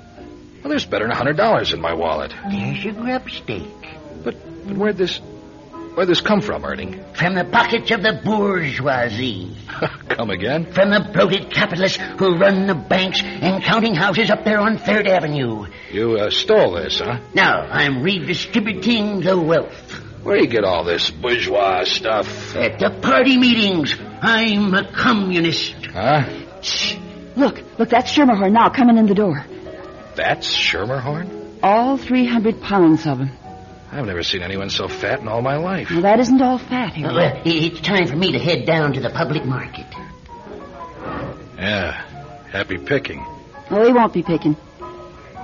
Well, 0.65 0.71
there's 0.71 0.85
better 0.85 1.05
than 1.05 1.11
a 1.11 1.15
hundred 1.15 1.37
dollars 1.37 1.73
in 1.73 1.79
my 1.79 1.93
wallet. 1.93 2.33
There's 2.49 2.83
your 2.83 2.95
grub 2.95 3.29
stake. 3.29 3.61
But, 4.23 4.35
but 4.65 4.75
where'd 4.75 4.97
this. 4.97 5.19
Where'd 5.93 6.09
this 6.09 6.21
come 6.21 6.41
from, 6.41 6.65
Ernie? 6.65 6.99
From 7.13 7.35
the 7.35 7.43
pockets 7.43 7.91
of 7.91 8.01
the 8.01 8.19
bourgeoisie. 8.25 9.55
come 10.09 10.31
again? 10.31 10.73
From 10.73 10.89
the 10.89 11.07
bloated 11.13 11.51
capitalists 11.51 11.99
who 12.17 12.37
run 12.37 12.65
the 12.65 12.73
banks 12.73 13.21
and 13.21 13.63
counting 13.63 13.93
houses 13.93 14.31
up 14.31 14.43
there 14.43 14.59
on 14.59 14.79
Third 14.79 15.05
Avenue. 15.05 15.67
You 15.91 16.17
uh, 16.17 16.31
stole 16.31 16.73
this, 16.73 16.99
huh? 16.99 17.19
Now, 17.35 17.61
I'm 17.61 18.01
redistributing 18.01 19.21
the 19.21 19.39
wealth. 19.39 19.91
Where 20.23 20.37
do 20.37 20.41
you 20.41 20.49
get 20.49 20.63
all 20.63 20.83
this 20.83 21.11
bourgeois 21.11 21.83
stuff? 21.83 22.55
At 22.55 22.79
the 22.79 22.89
party 22.89 23.37
meetings, 23.37 23.95
I'm 24.19 24.73
a 24.73 24.91
communist. 24.91 25.75
Huh? 25.93 26.61
Shh. 26.63 26.95
Look, 27.35 27.61
look, 27.77 27.89
that's 27.89 28.11
Schermerhorn 28.11 28.51
now 28.51 28.69
coming 28.69 28.97
in 28.97 29.05
the 29.05 29.13
door. 29.13 29.45
That's 30.15 30.47
Schermerhorn? 30.55 31.59
All 31.63 31.97
300 31.97 32.61
pounds 32.61 33.05
of 33.05 33.19
him. 33.19 33.31
I've 33.91 34.05
never 34.05 34.23
seen 34.23 34.41
anyone 34.41 34.69
so 34.69 34.87
fat 34.87 35.21
in 35.21 35.27
all 35.27 35.41
my 35.41 35.57
life. 35.57 35.89
Well, 35.89 36.01
that 36.01 36.19
isn't 36.19 36.41
all 36.41 36.57
fat, 36.57 36.93
Harry. 36.93 37.13
Well, 37.13 37.41
it's 37.45 37.79
time 37.81 38.07
for 38.07 38.15
me 38.15 38.31
to 38.33 38.39
head 38.39 38.65
down 38.65 38.93
to 38.93 38.99
the 38.99 39.09
public 39.09 39.45
market. 39.45 39.85
Yeah. 41.57 42.01
Happy 42.51 42.77
picking. 42.77 43.25
Oh, 43.69 43.85
he 43.85 43.93
won't 43.93 44.13
be 44.13 44.23
picking. 44.23 44.55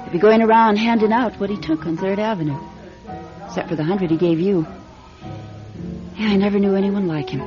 He'll 0.04 0.12
be 0.12 0.20
going 0.20 0.42
around 0.42 0.78
handing 0.78 1.12
out 1.12 1.40
what 1.40 1.50
he 1.50 1.58
took 1.58 1.86
on 1.86 1.98
Third 1.98 2.20
Avenue. 2.20 2.60
Except 3.46 3.70
for 3.70 3.76
the 3.76 3.84
hundred 3.84 4.12
he 4.12 4.18
gave 4.18 4.40
you. 4.40 4.66
Yeah, 6.18 6.28
I 6.28 6.36
never 6.36 6.60
knew 6.60 6.76
anyone 6.76 7.08
like 7.08 7.30
him. 7.30 7.42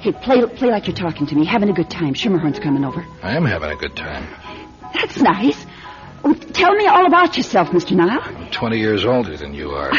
Hey, 0.00 0.12
play 0.12 0.44
play 0.46 0.70
like 0.70 0.86
you're 0.86 0.96
talking 0.96 1.26
to 1.26 1.34
me, 1.34 1.44
having 1.44 1.68
a 1.68 1.74
good 1.74 1.90
time. 1.90 2.14
Schermerhorn's 2.14 2.58
coming 2.58 2.84
over. 2.84 3.04
I 3.22 3.36
am 3.36 3.44
having 3.44 3.70
a 3.70 3.76
good 3.76 3.96
time. 3.96 4.26
That's 4.94 5.18
nice. 5.20 5.66
Oh, 6.22 6.34
tell 6.34 6.74
me 6.74 6.86
all 6.86 7.06
about 7.06 7.36
yourself, 7.36 7.68
Mr. 7.70 7.92
Nile. 7.92 8.20
I'm 8.22 8.50
20 8.50 8.78
years 8.78 9.04
older 9.04 9.36
than 9.36 9.54
you 9.54 9.70
are. 9.70 9.90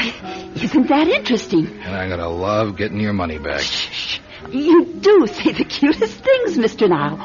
Isn't 0.55 0.87
that 0.87 1.07
interesting? 1.07 1.67
And 1.67 1.95
I'm 1.95 2.09
going 2.09 2.19
to 2.19 2.29
love 2.29 2.77
getting 2.77 2.99
your 2.99 3.13
money 3.13 3.37
back. 3.39 3.61
Shh. 3.61 4.19
You 4.49 4.85
do 4.85 5.27
say 5.27 5.51
the 5.53 5.65
cutest 5.65 6.23
things, 6.23 6.57
Mr. 6.57 6.87
Nile. 6.89 7.17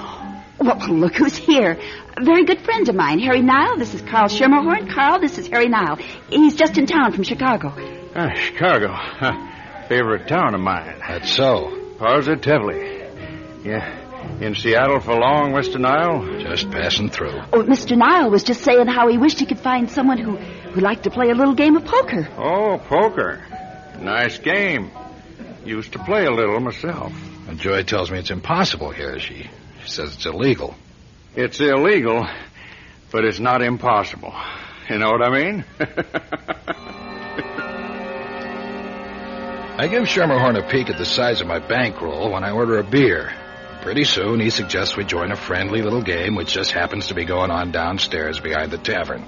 Well, 0.59 0.79
look 0.89 1.15
who's 1.17 1.37
here. 1.37 1.79
A 2.17 2.25
very 2.25 2.45
good 2.45 2.61
friend 2.61 2.89
of 2.89 2.95
mine, 2.95 3.19
Harry 3.19 3.43
Nile. 3.43 3.77
This 3.77 3.93
is 3.93 4.01
Carl 4.03 4.29
Schermerhorn. 4.29 4.91
Carl, 4.91 5.21
this 5.21 5.37
is 5.37 5.49
Harry 5.49 5.69
Nile. 5.69 5.97
He's 6.31 6.55
just 6.55 6.79
in 6.79 6.87
town 6.87 7.13
from 7.13 7.25
Chicago. 7.25 7.75
Ah, 8.15 8.33
Chicago. 8.35 8.89
Huh. 8.93 9.33
Favorite 9.89 10.27
town 10.27 10.55
of 10.55 10.61
mine. 10.61 10.99
That's 11.07 11.31
so. 11.31 11.95
Positively. 11.99 13.03
Yeah. 13.63 14.06
In 14.41 14.55
Seattle 14.55 15.01
for 15.01 15.15
long, 15.15 15.53
Mr. 15.53 15.81
Nile? 15.81 16.41
Just 16.41 16.71
passing 16.71 17.09
through. 17.09 17.41
Oh, 17.53 17.63
Mr. 17.63 17.97
Nile 17.97 18.31
was 18.31 18.43
just 18.43 18.63
saying 18.63 18.87
how 18.87 19.09
he 19.09 19.17
wished 19.17 19.41
he 19.41 19.47
could 19.47 19.61
find 19.61 19.91
someone 19.91 20.19
who 20.19 20.37
who 20.37 20.83
liked 20.83 21.05
to 21.05 21.11
play 21.11 21.31
a 21.31 21.35
little 21.35 21.55
game 21.55 21.75
of 21.75 21.87
poker. 21.87 22.29
Oh, 22.37 22.79
poker. 22.87 23.43
Nice 23.99 24.37
game. 24.39 24.91
Used 25.65 25.93
to 25.93 25.99
play 25.99 26.27
a 26.27 26.31
little 26.31 26.61
myself. 26.61 27.15
And 27.49 27.59
Joy 27.59 27.83
tells 27.83 28.11
me 28.11 28.19
it's 28.19 28.31
impossible 28.31 28.91
here. 28.91 29.19
She, 29.19 29.49
she 29.83 29.89
says 29.89 30.15
it's 30.15 30.27
illegal. 30.27 30.75
It's 31.35 31.59
illegal, 31.61 32.29
but 33.11 33.25
it's 33.25 33.41
not 33.41 33.63
impossible. 33.63 34.35
You 34.91 34.99
know 34.99 35.11
what 35.11 35.23
I 35.23 35.31
mean? 35.31 35.65
I 39.79 39.89
give 39.89 40.05
Schermerhorn 40.05 40.59
a 40.59 40.71
peek 40.71 40.91
at 40.91 40.99
the 40.99 41.07
size 41.07 41.41
of 41.41 41.47
my 41.47 41.59
bankroll 41.59 42.33
when 42.33 42.45
I 42.45 42.51
order 42.51 42.79
a 42.79 42.85
beer. 42.85 43.33
Pretty 43.87 44.03
soon, 44.03 44.41
he 44.41 44.51
suggests 44.51 44.97
we 44.97 45.05
join 45.05 45.31
a 45.31 45.37
friendly 45.37 45.81
little 45.81 46.03
game 46.03 46.35
which 46.35 46.53
just 46.53 46.73
happens 46.73 47.07
to 47.07 47.15
be 47.15 47.25
going 47.25 47.53
on 47.53 47.71
downstairs 47.71 48.41
behind 48.41 48.73
the 48.73 48.79
tavern. 48.79 49.25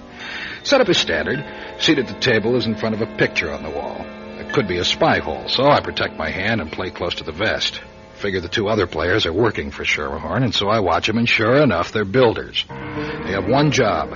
Set 0.65 0.81
up 0.81 0.89
as 0.89 0.99
standard. 0.99 1.45
Seat 1.81 2.01
at 2.01 2.09
the 2.09 2.19
table 2.19 2.57
is 2.57 2.67
in 2.67 2.75
front 2.75 2.97
of 2.97 3.01
a 3.01 3.17
picture 3.19 3.53
on 3.53 3.63
the 3.63 3.71
wall. 3.71 4.05
It 4.41 4.53
could 4.53 4.67
be 4.67 4.79
a 4.79 4.85
spy 4.85 5.21
hole, 5.21 5.47
so 5.47 5.63
I 5.63 5.81
protect 5.81 6.17
my 6.17 6.29
hand 6.29 6.61
and 6.61 6.73
play 6.73 6.91
close 6.91 7.15
to 7.15 7.25
the 7.25 7.31
vest. 7.31 7.81
Figure 8.15 8.41
the 8.41 8.49
two 8.49 8.67
other 8.67 8.89
players 8.89 9.27
are 9.27 9.33
working 9.33 9.71
for 9.71 9.85
Schermerhorn, 9.85 10.43
and 10.43 10.53
so 10.53 10.67
I 10.69 10.81
watch 10.81 11.07
them, 11.07 11.19
and 11.19 11.29
sure 11.29 11.63
enough, 11.63 11.93
they're 11.93 12.05
builders. 12.05 12.65
They 12.69 13.35
have 13.35 13.49
one 13.49 13.71
job 13.71 14.11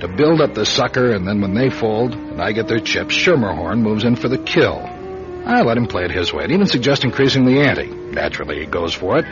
to 0.00 0.08
build 0.08 0.40
up 0.40 0.54
the 0.54 0.64
sucker, 0.64 1.10
and 1.12 1.28
then 1.28 1.42
when 1.42 1.52
they 1.52 1.68
fold 1.68 2.14
and 2.14 2.40
I 2.40 2.52
get 2.52 2.66
their 2.66 2.80
chips, 2.80 3.14
Schermerhorn 3.14 3.82
moves 3.82 4.04
in 4.04 4.16
for 4.16 4.28
the 4.28 4.38
kill. 4.38 4.88
I 5.44 5.60
let 5.62 5.76
him 5.76 5.86
play 5.86 6.04
it 6.04 6.12
his 6.12 6.32
way 6.32 6.44
and 6.44 6.52
even 6.52 6.66
suggest 6.66 7.04
increasing 7.04 7.44
the 7.44 7.60
ante. 7.60 7.88
Naturally, 7.88 8.60
he 8.60 8.66
goes 8.66 8.94
for 8.94 9.18
it. 9.18 9.26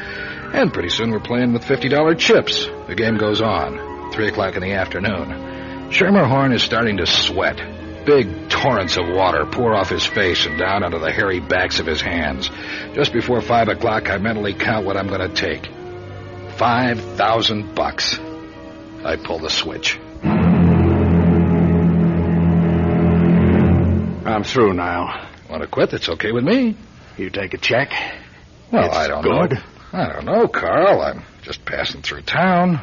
And 0.52 0.72
pretty 0.72 0.88
soon 0.90 1.10
we're 1.10 1.20
playing 1.20 1.52
with 1.52 1.62
$50 1.64 2.18
chips. 2.18 2.66
The 2.86 2.94
game 2.94 3.16
goes 3.16 3.40
on. 3.40 4.10
Three 4.12 4.28
o'clock 4.28 4.56
in 4.56 4.62
the 4.62 4.72
afternoon. 4.72 5.90
Schermerhorn 5.90 6.52
is 6.54 6.62
starting 6.62 6.96
to 6.98 7.06
sweat. 7.06 7.56
Big 8.04 8.48
torrents 8.48 8.96
of 8.96 9.08
water 9.08 9.46
pour 9.46 9.74
off 9.74 9.88
his 9.90 10.04
face 10.04 10.46
and 10.46 10.58
down 10.58 10.82
onto 10.82 10.98
the 10.98 11.12
hairy 11.12 11.38
backs 11.40 11.78
of 11.80 11.86
his 11.86 12.00
hands. 12.00 12.48
Just 12.94 13.12
before 13.12 13.40
five 13.40 13.68
o'clock, 13.68 14.10
I 14.10 14.18
mentally 14.18 14.54
count 14.54 14.86
what 14.86 14.96
I'm 14.96 15.06
going 15.08 15.20
to 15.20 15.34
take. 15.34 15.66
Five 16.56 17.00
thousand 17.16 17.74
bucks. 17.74 18.18
I 19.04 19.16
pull 19.16 19.38
the 19.38 19.50
switch. 19.50 19.98
I'm 24.26 24.44
through 24.44 24.74
now. 24.74 25.28
Want 25.48 25.62
to 25.62 25.68
quit? 25.68 25.90
That's 25.90 26.08
okay 26.10 26.32
with 26.32 26.44
me. 26.44 26.76
You 27.16 27.30
take 27.30 27.54
a 27.54 27.58
check? 27.58 27.92
Well, 28.70 28.86
It's 28.86 28.96
I 28.96 29.08
don't 29.08 29.22
good. 29.22 29.52
know. 29.54 29.60
I 29.92 30.12
don't 30.12 30.24
know, 30.24 30.46
Carl. 30.46 31.00
I'm 31.02 31.24
just 31.42 31.64
passing 31.64 32.02
through 32.02 32.22
town. 32.22 32.80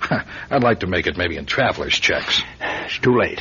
I'd 0.50 0.62
like 0.62 0.80
to 0.80 0.88
make 0.88 1.06
it 1.06 1.16
maybe 1.16 1.36
in 1.36 1.46
traveler's 1.46 1.98
checks. 1.98 2.42
It's 2.60 2.98
too 2.98 3.16
late. 3.16 3.40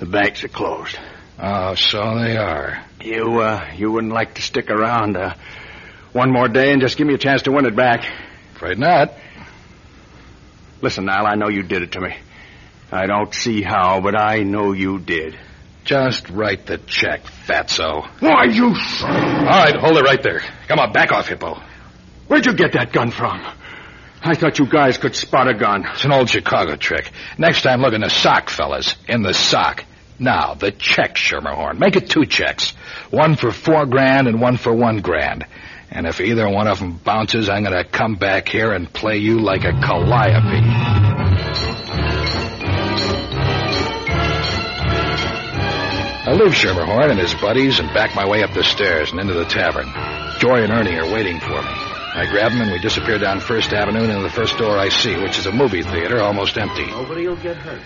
The 0.00 0.06
banks 0.06 0.42
are 0.42 0.48
closed. 0.48 0.98
Oh, 1.38 1.74
so 1.76 2.18
they 2.18 2.36
are. 2.36 2.84
You, 3.00 3.40
uh, 3.40 3.70
you 3.76 3.92
wouldn't 3.92 4.12
like 4.12 4.34
to 4.34 4.42
stick 4.42 4.70
around, 4.70 5.16
uh, 5.16 5.34
one 6.12 6.32
more 6.32 6.48
day 6.48 6.72
and 6.72 6.80
just 6.80 6.96
give 6.96 7.06
me 7.06 7.14
a 7.14 7.18
chance 7.18 7.42
to 7.42 7.52
win 7.52 7.66
it 7.66 7.76
back. 7.76 8.04
Afraid 8.56 8.78
not. 8.78 9.12
Listen, 10.80 11.04
Nile, 11.04 11.26
I 11.26 11.34
know 11.34 11.48
you 11.48 11.62
did 11.62 11.82
it 11.82 11.92
to 11.92 12.00
me. 12.00 12.16
I 12.90 13.06
don't 13.06 13.34
see 13.34 13.62
how, 13.62 14.00
but 14.00 14.18
I 14.18 14.42
know 14.42 14.72
you 14.72 14.98
did. 14.98 15.38
Just 15.84 16.30
write 16.30 16.66
the 16.66 16.78
check, 16.78 17.24
fatso. 17.46 18.08
Why, 18.20 18.44
you... 18.44 18.66
All 18.66 18.72
right, 18.72 19.74
hold 19.76 19.96
it 19.98 20.02
right 20.02 20.22
there. 20.22 20.40
Come 20.66 20.78
on, 20.78 20.92
back 20.92 21.12
off, 21.12 21.28
Hippo. 21.28 21.60
Where'd 22.28 22.46
you 22.46 22.54
get 22.54 22.72
that 22.72 22.92
gun 22.92 23.10
from? 23.10 23.40
I 24.22 24.34
thought 24.34 24.58
you 24.58 24.66
guys 24.66 24.96
could 24.96 25.14
spot 25.14 25.48
a 25.48 25.54
gun. 25.54 25.84
It's 25.92 26.04
an 26.04 26.12
old 26.12 26.30
Chicago 26.30 26.76
trick. 26.76 27.10
Next 27.36 27.62
time, 27.62 27.82
look 27.82 27.92
in 27.92 28.00
the 28.00 28.08
sock, 28.08 28.48
fellas. 28.48 28.96
In 29.06 29.22
the 29.22 29.34
sock. 29.34 29.84
Now, 30.18 30.54
the 30.54 30.70
check, 30.70 31.16
Schermerhorn. 31.16 31.78
Make 31.78 31.96
it 31.96 32.08
two 32.08 32.24
checks. 32.24 32.70
One 33.10 33.36
for 33.36 33.50
four 33.50 33.84
grand 33.84 34.26
and 34.28 34.40
one 34.40 34.56
for 34.56 34.72
one 34.72 35.00
grand. 35.00 35.44
And 35.90 36.06
if 36.06 36.20
either 36.20 36.48
one 36.48 36.66
of 36.66 36.78
them 36.78 36.96
bounces, 36.96 37.50
I'm 37.50 37.64
going 37.64 37.76
to 37.76 37.84
come 37.84 38.14
back 38.14 38.48
here 38.48 38.72
and 38.72 38.90
play 38.90 39.18
you 39.18 39.40
like 39.40 39.64
a 39.64 39.72
calliope. 39.72 40.64
I 46.26 46.32
leave 46.32 46.54
Schermerhorn 46.54 47.10
and 47.10 47.20
his 47.20 47.34
buddies 47.34 47.78
and 47.78 47.92
back 47.92 48.16
my 48.16 48.26
way 48.26 48.42
up 48.42 48.54
the 48.54 48.64
stairs 48.64 49.10
and 49.10 49.20
into 49.20 49.34
the 49.34 49.44
tavern. 49.44 49.92
Joy 50.38 50.62
and 50.62 50.72
Ernie 50.72 50.96
are 50.96 51.12
waiting 51.12 51.38
for 51.38 51.60
me. 51.60 51.83
I 52.14 52.26
grab 52.26 52.52
them 52.52 52.60
and 52.60 52.70
we 52.70 52.78
disappear 52.78 53.18
down 53.18 53.40
First 53.40 53.72
Avenue 53.72 54.04
into 54.04 54.22
the 54.22 54.30
first 54.30 54.56
door 54.56 54.78
I 54.78 54.88
see, 54.88 55.16
which 55.16 55.36
is 55.36 55.46
a 55.46 55.52
movie 55.52 55.82
theater 55.82 56.20
almost 56.20 56.56
empty. 56.56 56.86
Nobody 56.86 57.26
will 57.26 57.36
get 57.36 57.56
hurt. 57.56 57.82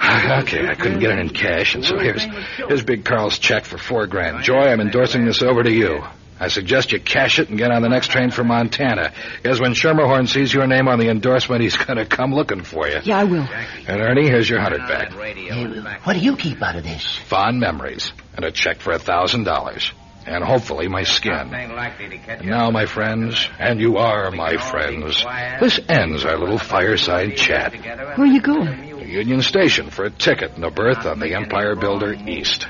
Okay, 0.42 0.68
I 0.68 0.74
couldn't 0.74 0.98
get 0.98 1.12
it 1.12 1.18
in 1.20 1.28
cash, 1.30 1.74
and 1.76 1.84
so 1.84 1.98
here's 1.98 2.24
here's 2.56 2.82
Big 2.82 3.04
Carl's 3.04 3.38
check 3.38 3.64
for 3.64 3.78
four 3.78 4.06
grand. 4.06 4.42
Joy, 4.42 4.62
I'm 4.62 4.80
endorsing 4.80 5.24
this 5.24 5.40
over 5.40 5.62
to 5.62 5.70
you. 5.70 6.02
I 6.38 6.48
suggest 6.48 6.92
you 6.92 7.00
cash 7.00 7.38
it 7.38 7.48
and 7.48 7.56
get 7.56 7.70
on 7.70 7.80
the 7.80 7.88
next 7.88 8.10
train 8.10 8.30
for 8.30 8.42
Montana. 8.42 9.12
Because 9.40 9.60
when 9.60 9.72
Schermerhorn 9.72 10.28
sees 10.28 10.52
your 10.52 10.66
name 10.66 10.88
on 10.88 10.98
the 10.98 11.08
endorsement, 11.08 11.62
he's 11.62 11.76
going 11.76 11.96
to 11.96 12.04
come 12.04 12.34
looking 12.34 12.62
for 12.62 12.88
you. 12.88 12.98
Yeah, 13.04 13.20
I 13.20 13.24
will. 13.24 13.48
And 13.86 14.00
Ernie, 14.00 14.26
here's 14.26 14.50
your 14.50 14.60
hundred 14.60 14.80
back. 14.80 15.12
Hey, 15.12 15.80
what 16.02 16.14
do 16.14 16.18
you 16.18 16.36
keep 16.36 16.60
out 16.60 16.76
of 16.76 16.82
this? 16.82 17.16
Fond 17.28 17.60
memories 17.60 18.12
and 18.36 18.44
a 18.44 18.50
check 18.50 18.80
for 18.80 18.92
a 18.92 18.98
thousand 18.98 19.44
dollars. 19.44 19.92
And 20.26 20.42
hopefully 20.42 20.88
my 20.88 21.02
skin. 21.02 21.52
And 21.52 22.46
now, 22.46 22.70
my 22.70 22.86
friends, 22.86 23.48
and 23.58 23.80
you 23.80 23.98
are 23.98 24.30
my 24.30 24.56
friends, 24.56 25.22
this 25.60 25.78
ends 25.88 26.24
our 26.24 26.38
little 26.38 26.58
fireside 26.58 27.36
chat. 27.36 27.74
Where 27.74 28.20
are 28.20 28.26
you 28.26 28.40
going? 28.40 28.94
to 29.04 29.10
Union 29.10 29.42
Station 29.42 29.90
for 29.90 30.04
a 30.04 30.10
ticket 30.10 30.52
and 30.54 30.64
a 30.64 30.70
berth 30.70 31.04
on 31.06 31.20
the 31.20 31.34
Empire 31.34 31.76
Builder 31.76 32.14
East. 32.14 32.66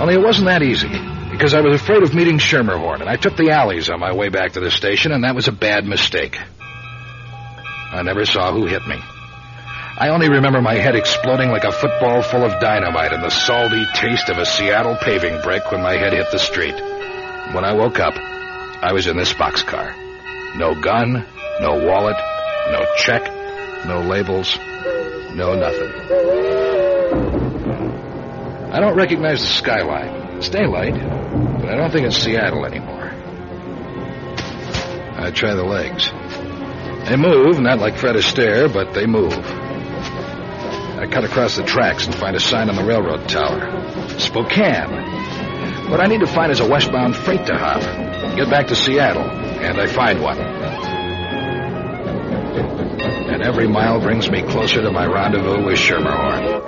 Only 0.00 0.14
it 0.14 0.22
wasn't 0.22 0.46
that 0.46 0.62
easy, 0.62 0.88
because 1.30 1.54
I 1.54 1.60
was 1.60 1.80
afraid 1.80 2.02
of 2.02 2.14
meeting 2.14 2.38
Schermerhorn, 2.38 3.00
and 3.00 3.08
I 3.08 3.16
took 3.16 3.36
the 3.36 3.50
alleys 3.50 3.90
on 3.90 4.00
my 4.00 4.14
way 4.14 4.28
back 4.28 4.52
to 4.52 4.60
the 4.60 4.70
station, 4.70 5.12
and 5.12 5.24
that 5.24 5.34
was 5.34 5.48
a 5.48 5.52
bad 5.52 5.84
mistake. 5.84 6.38
I 7.90 8.02
never 8.02 8.24
saw 8.24 8.52
who 8.52 8.66
hit 8.66 8.86
me. 8.86 8.96
I 10.00 10.10
only 10.10 10.28
remember 10.28 10.62
my 10.62 10.76
head 10.76 10.94
exploding 10.94 11.50
like 11.50 11.64
a 11.64 11.72
football 11.72 12.22
full 12.22 12.44
of 12.44 12.60
dynamite 12.60 13.12
and 13.12 13.20
the 13.20 13.30
salty 13.30 13.84
taste 13.96 14.28
of 14.28 14.38
a 14.38 14.46
Seattle 14.46 14.94
paving 14.94 15.40
brick 15.42 15.72
when 15.72 15.82
my 15.82 15.94
head 15.94 16.12
hit 16.12 16.30
the 16.30 16.38
street. 16.38 16.76
When 17.52 17.64
I 17.64 17.72
woke 17.72 17.98
up, 17.98 18.14
I 18.14 18.92
was 18.92 19.08
in 19.08 19.16
this 19.16 19.32
boxcar. 19.32 19.92
No 20.56 20.80
gun, 20.80 21.26
no 21.60 21.84
wallet, 21.84 22.16
no 22.70 22.86
check, 22.98 23.24
no 23.86 24.02
labels, 24.02 24.56
no 25.34 25.56
nothing. 25.56 25.90
I 28.70 28.78
don't 28.78 28.94
recognize 28.94 29.40
the 29.40 29.48
skyline. 29.48 30.36
It's 30.36 30.48
daylight, 30.48 30.94
but 30.94 31.70
I 31.70 31.74
don't 31.74 31.90
think 31.90 32.06
it's 32.06 32.18
Seattle 32.18 32.64
anymore. 32.64 33.10
I 35.18 35.32
try 35.32 35.56
the 35.56 35.64
legs. 35.64 36.08
They 37.08 37.16
move, 37.16 37.58
not 37.58 37.80
like 37.80 37.96
Fred 37.96 38.14
Astaire, 38.14 38.72
but 38.72 38.94
they 38.94 39.04
move. 39.04 39.34
I 40.98 41.06
cut 41.06 41.22
across 41.22 41.54
the 41.54 41.62
tracks 41.62 42.06
and 42.06 42.14
find 42.14 42.34
a 42.34 42.40
sign 42.40 42.68
on 42.68 42.74
the 42.74 42.82
railroad 42.82 43.28
tower. 43.28 44.18
Spokane. 44.18 44.90
What 45.90 46.00
I 46.00 46.06
need 46.06 46.20
to 46.20 46.26
find 46.26 46.50
is 46.50 46.58
a 46.58 46.68
westbound 46.68 47.14
freight 47.14 47.46
to 47.46 47.56
hop. 47.56 47.80
Get 48.34 48.50
back 48.50 48.66
to 48.66 48.74
Seattle, 48.74 49.22
and 49.22 49.80
I 49.80 49.86
find 49.86 50.20
one. 50.20 50.38
And 53.30 53.42
every 53.42 53.68
mile 53.68 54.00
brings 54.00 54.28
me 54.28 54.42
closer 54.42 54.82
to 54.82 54.90
my 54.90 55.06
rendezvous 55.06 55.64
with 55.64 55.78
Schermerhorn. 55.78 56.66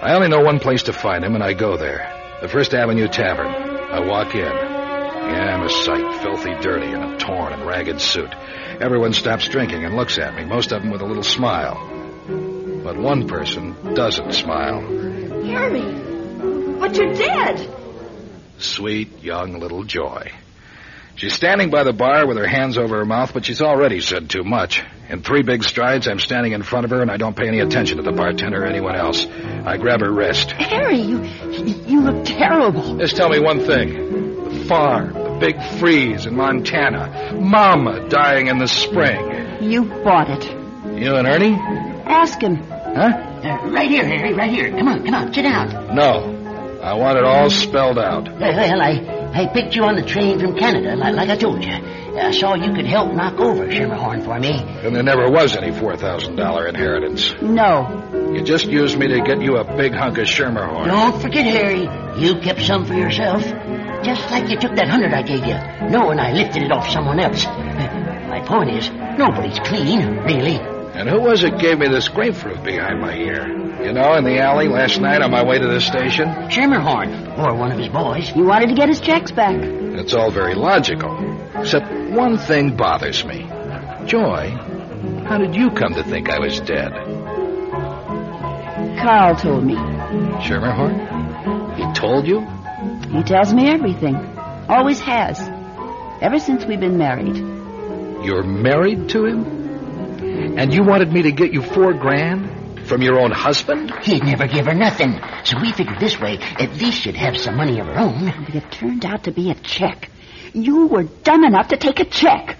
I 0.00 0.14
only 0.14 0.28
know 0.28 0.40
one 0.40 0.60
place 0.60 0.84
to 0.84 0.94
find 0.94 1.22
him, 1.22 1.34
and 1.34 1.44
I 1.44 1.52
go 1.52 1.76
there. 1.76 2.10
The 2.40 2.48
First 2.48 2.72
Avenue 2.72 3.08
Tavern. 3.08 3.48
I 3.48 4.00
walk 4.00 4.34
in. 4.34 4.67
Yeah, 5.28 5.54
I'm 5.54 5.64
a 5.64 5.68
sight, 5.68 6.22
filthy 6.22 6.54
dirty, 6.60 6.88
in 6.88 7.02
a 7.02 7.18
torn 7.18 7.52
and 7.52 7.66
ragged 7.66 8.00
suit. 8.00 8.34
Everyone 8.80 9.12
stops 9.12 9.48
drinking 9.48 9.84
and 9.84 9.94
looks 9.94 10.18
at 10.18 10.34
me, 10.34 10.44
most 10.44 10.72
of 10.72 10.82
them 10.82 10.90
with 10.90 11.02
a 11.02 11.06
little 11.06 11.22
smile. 11.22 11.76
But 12.82 12.96
one 12.96 13.28
person 13.28 13.94
doesn't 13.94 14.32
smile. 14.32 14.80
Harry! 15.44 15.82
But 16.78 16.96
you're 16.96 17.12
dead! 17.12 17.74
Sweet, 18.58 19.22
young 19.22 19.60
little 19.60 19.84
Joy. 19.84 20.32
She's 21.16 21.34
standing 21.34 21.70
by 21.70 21.82
the 21.82 21.92
bar 21.92 22.28
with 22.28 22.36
her 22.36 22.46
hands 22.46 22.78
over 22.78 22.98
her 22.98 23.04
mouth, 23.04 23.34
but 23.34 23.44
she's 23.44 23.60
already 23.60 24.00
said 24.00 24.30
too 24.30 24.44
much. 24.44 24.82
In 25.08 25.20
three 25.22 25.42
big 25.42 25.64
strides, 25.64 26.06
I'm 26.06 26.20
standing 26.20 26.52
in 26.52 26.62
front 26.62 26.84
of 26.84 26.90
her, 26.90 27.02
and 27.02 27.10
I 27.10 27.16
don't 27.16 27.36
pay 27.36 27.48
any 27.48 27.58
attention 27.58 27.96
to 27.96 28.04
the 28.04 28.12
bartender 28.12 28.62
or 28.62 28.66
anyone 28.66 28.94
else. 28.94 29.26
I 29.26 29.78
grab 29.78 30.00
her 30.00 30.12
wrist. 30.12 30.52
Harry, 30.52 31.00
you 31.00 31.24
you 31.24 32.02
look 32.02 32.24
terrible. 32.24 32.98
Just 32.98 33.16
tell 33.16 33.28
me 33.28 33.40
one 33.40 33.60
thing. 33.66 34.48
The 34.48 34.64
farm, 34.66 35.12
big 35.38 35.62
freeze 35.78 36.26
in 36.26 36.34
Montana, 36.36 37.34
Mama 37.34 38.08
dying 38.08 38.48
in 38.48 38.58
the 38.58 38.68
spring. 38.68 39.62
You 39.62 39.84
bought 39.84 40.30
it. 40.30 40.44
You 41.00 41.14
and 41.16 41.26
Ernie? 41.26 41.54
Ask 42.04 42.40
him. 42.40 42.56
Huh? 42.56 43.24
Uh, 43.44 43.70
right 43.70 43.88
here, 43.88 44.04
Harry, 44.06 44.34
right 44.34 44.50
here. 44.50 44.70
Come 44.70 44.88
on, 44.88 45.04
come 45.04 45.14
on, 45.14 45.32
sit 45.32 45.42
down. 45.42 45.94
No. 45.94 46.34
I 46.82 46.94
want 46.94 47.18
it 47.18 47.24
all 47.24 47.50
spelled 47.50 47.98
out. 47.98 48.24
Well, 48.38 48.80
I, 48.80 49.30
I 49.34 49.46
picked 49.52 49.74
you 49.74 49.82
on 49.82 49.96
the 49.96 50.02
train 50.02 50.38
from 50.38 50.56
Canada, 50.56 50.96
like, 50.96 51.14
like 51.14 51.28
I 51.28 51.36
told 51.36 51.62
you. 51.64 51.72
I 51.72 52.30
saw 52.30 52.54
you 52.54 52.72
could 52.72 52.86
help 52.86 53.12
knock 53.12 53.38
over 53.38 53.66
Schermerhorn 53.66 54.24
for 54.24 54.38
me. 54.38 54.52
And 54.52 54.94
there 54.94 55.02
never 55.02 55.30
was 55.30 55.56
any 55.56 55.70
$4,000 55.70 56.68
inheritance. 56.68 57.34
No. 57.42 58.32
You 58.32 58.42
just 58.42 58.66
used 58.66 58.98
me 58.98 59.08
to 59.08 59.20
get 59.20 59.40
you 59.40 59.56
a 59.56 59.76
big 59.76 59.92
hunk 59.92 60.18
of 60.18 60.26
Schermerhorn. 60.26 60.86
Don't 60.86 61.20
forget, 61.20 61.46
Harry, 61.46 61.88
you 62.20 62.40
kept 62.40 62.62
some 62.62 62.86
for 62.86 62.94
yourself. 62.94 63.42
Just 64.02 64.30
like 64.30 64.48
you 64.48 64.56
took 64.56 64.74
that 64.76 64.88
hundred 64.88 65.12
I 65.12 65.22
gave 65.22 65.44
you, 65.44 65.56
knowing 65.88 66.18
I 66.18 66.32
lifted 66.32 66.62
it 66.62 66.72
off 66.72 66.88
someone 66.88 67.18
else. 67.20 67.44
My 68.28 68.40
point 68.46 68.70
is, 68.70 68.90
nobody's 69.18 69.58
clean, 69.60 70.18
really. 70.18 70.56
And 70.98 71.08
who 71.08 71.20
was 71.20 71.44
it 71.44 71.58
gave 71.58 71.78
me 71.78 71.88
this 71.88 72.08
grapefruit 72.08 72.62
behind 72.64 73.00
my 73.00 73.14
ear? 73.14 73.46
You 73.84 73.92
know, 73.92 74.14
in 74.14 74.24
the 74.24 74.40
alley 74.40 74.66
last 74.66 75.00
night 75.00 75.22
on 75.22 75.30
my 75.30 75.44
way 75.44 75.58
to 75.58 75.66
the 75.66 75.80
station? 75.80 76.26
Schermerhorn, 76.50 77.38
or 77.38 77.54
one 77.54 77.70
of 77.70 77.78
his 77.78 77.88
boys. 77.88 78.28
He 78.28 78.42
wanted 78.42 78.68
to 78.70 78.74
get 78.74 78.88
his 78.88 79.00
checks 79.00 79.30
back. 79.30 79.54
It's 79.54 80.12
all 80.12 80.30
very 80.32 80.54
logical. 80.54 81.16
Except 81.54 81.88
one 82.10 82.36
thing 82.36 82.76
bothers 82.76 83.24
me. 83.24 83.42
Joy, 84.06 84.50
how 85.26 85.38
did 85.38 85.54
you 85.54 85.70
come 85.70 85.94
to 85.94 86.02
think 86.02 86.28
I 86.30 86.38
was 86.40 86.60
dead? 86.60 86.92
Carl 89.00 89.36
told 89.36 89.64
me. 89.64 89.74
Schermerhorn? 90.42 91.76
He 91.76 91.92
told 91.94 92.26
you? 92.26 92.40
He 93.10 93.22
tells 93.22 93.52
me 93.54 93.68
everything. 93.70 94.16
Always 94.68 95.00
has. 95.00 95.40
Ever 96.20 96.38
since 96.38 96.64
we've 96.64 96.80
been 96.80 96.98
married. 96.98 97.36
You're 98.24 98.42
married 98.42 99.08
to 99.10 99.24
him? 99.24 100.58
And 100.58 100.74
you 100.74 100.82
wanted 100.82 101.12
me 101.12 101.22
to 101.22 101.32
get 101.32 101.52
you 101.52 101.62
four 101.62 101.94
grand? 101.94 102.86
From 102.86 103.02
your 103.02 103.20
own 103.20 103.30
husband? 103.30 103.92
He'd 104.02 104.24
never 104.24 104.46
give 104.46 104.66
her 104.66 104.74
nothing. 104.74 105.20
So 105.44 105.58
we 105.60 105.72
figured 105.72 106.00
this 106.00 106.18
way, 106.18 106.38
at 106.38 106.72
least 106.76 107.02
she'd 107.02 107.16
have 107.16 107.36
some 107.36 107.56
money 107.56 107.78
of 107.80 107.86
her 107.86 107.98
own. 107.98 108.32
But 108.46 108.54
it 108.54 108.70
turned 108.72 109.04
out 109.04 109.24
to 109.24 109.30
be 109.30 109.50
a 109.50 109.54
check. 109.54 110.10
You 110.54 110.86
were 110.86 111.04
dumb 111.04 111.44
enough 111.44 111.68
to 111.68 111.76
take 111.76 112.00
a 112.00 112.04
check. 112.06 112.56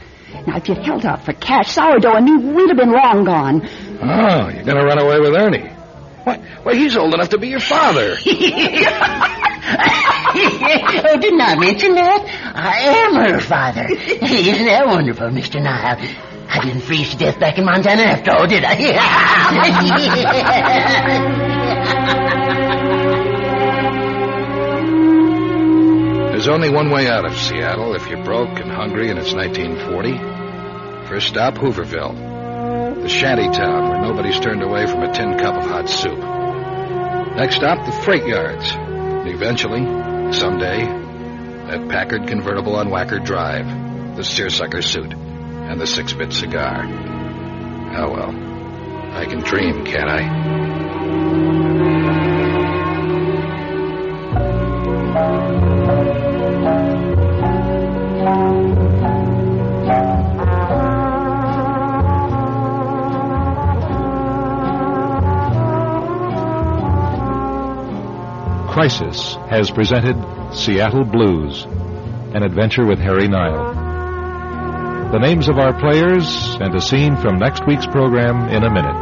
Now, 0.47 0.57
if 0.59 0.69
you'd 0.69 0.79
held 0.79 1.07
out 1.07 1.25
for 1.25 1.33
cash, 1.33 1.73
sourdough 1.73 2.17
and 2.17 2.25
me, 2.27 2.53
we'd 2.53 2.69
have 2.69 2.77
been 2.77 2.93
long 2.93 3.25
gone. 3.25 3.67
Oh, 4.03 4.49
you're 4.51 4.65
going 4.65 4.77
to 4.77 4.85
run 4.85 5.01
away 5.01 5.19
with 5.19 5.35
Ernie. 5.35 5.69
Why, 6.25 6.37
why, 6.63 6.75
he's 6.75 6.97
old 6.97 7.15
enough 7.15 7.31
to 7.31 7.39
be 7.39 7.49
your 7.49 7.61
father. 7.61 8.17
oh, 9.64 11.18
didn't 11.21 11.40
I 11.40 11.55
mention 11.59 11.94
that? 11.94 12.53
I 12.55 12.79
am 12.81 13.14
her 13.14 13.40
father. 13.40 13.87
Isn't 13.88 14.66
that 14.66 14.87
wonderful, 14.87 15.29
Mr. 15.29 15.62
Nile? 15.62 15.99
I 16.51 16.61
didn't 16.64 16.81
freeze 16.83 17.11
to 17.11 17.16
death 17.16 17.38
back 17.38 17.59
in 17.59 17.64
Montana 17.64 18.03
after 18.03 18.33
all, 18.33 18.47
did 18.47 18.64
I? 18.64 18.75
There's 26.33 26.49
only 26.49 26.71
one 26.71 26.90
way 26.90 27.09
out 27.09 27.25
of 27.27 27.37
Seattle 27.37 27.94
if 27.94 28.09
you're 28.09 28.25
broke 28.25 28.59
and 28.61 28.71
hungry 28.71 29.11
and 29.11 29.18
it's 29.18 29.35
1940. 29.35 31.07
First 31.09 31.29
stop, 31.29 31.55
Hooverville. 31.55 33.03
The 33.03 33.09
shanty 33.09 33.49
town 33.51 33.90
where 33.90 34.01
nobody's 34.01 34.38
turned 34.40 34.62
away 34.62 34.87
from 34.87 35.03
a 35.03 35.12
tin 35.12 35.37
cup 35.38 35.57
of 35.57 35.64
hot 35.64 35.88
soup. 35.88 36.18
Next 37.37 37.57
stop, 37.57 37.85
the 37.85 37.92
freight 38.03 38.27
yards. 38.27 38.88
Eventually, 39.26 40.33
someday, 40.33 40.85
that 40.85 41.88
Packard 41.88 42.26
convertible 42.26 42.76
on 42.76 42.88
Wacker 42.88 43.24
Drive, 43.24 44.16
the 44.16 44.24
seersucker 44.24 44.83
suit, 44.83 45.12
and 45.12 45.81
the 45.81 45.87
six-bit 45.87 46.33
cigar. 46.33 46.85
Oh, 47.96 48.12
well. 48.12 48.48
I 49.14 49.26
can 49.26 49.40
dream, 49.40 49.85
can't 49.85 50.09
I? 50.09 51.48
Crisis 68.79 69.35
has 69.51 69.73
presented 69.73 70.14
Seattle 70.55 71.05
Blues, 71.05 71.64
an 71.64 72.45
adventure 72.45 72.87
with 72.87 73.01
Harry 73.01 73.27
Nile. 73.27 75.11
The 75.11 75.19
names 75.19 75.49
of 75.49 75.59
our 75.59 75.77
players 75.81 76.55
and 76.61 76.73
a 76.73 76.81
scene 76.81 77.17
from 77.17 77.41
next 77.41 77.67
week's 77.67 77.88
program 77.88 78.49
in 78.51 78.62
a 78.62 78.71
minute. 78.71 78.95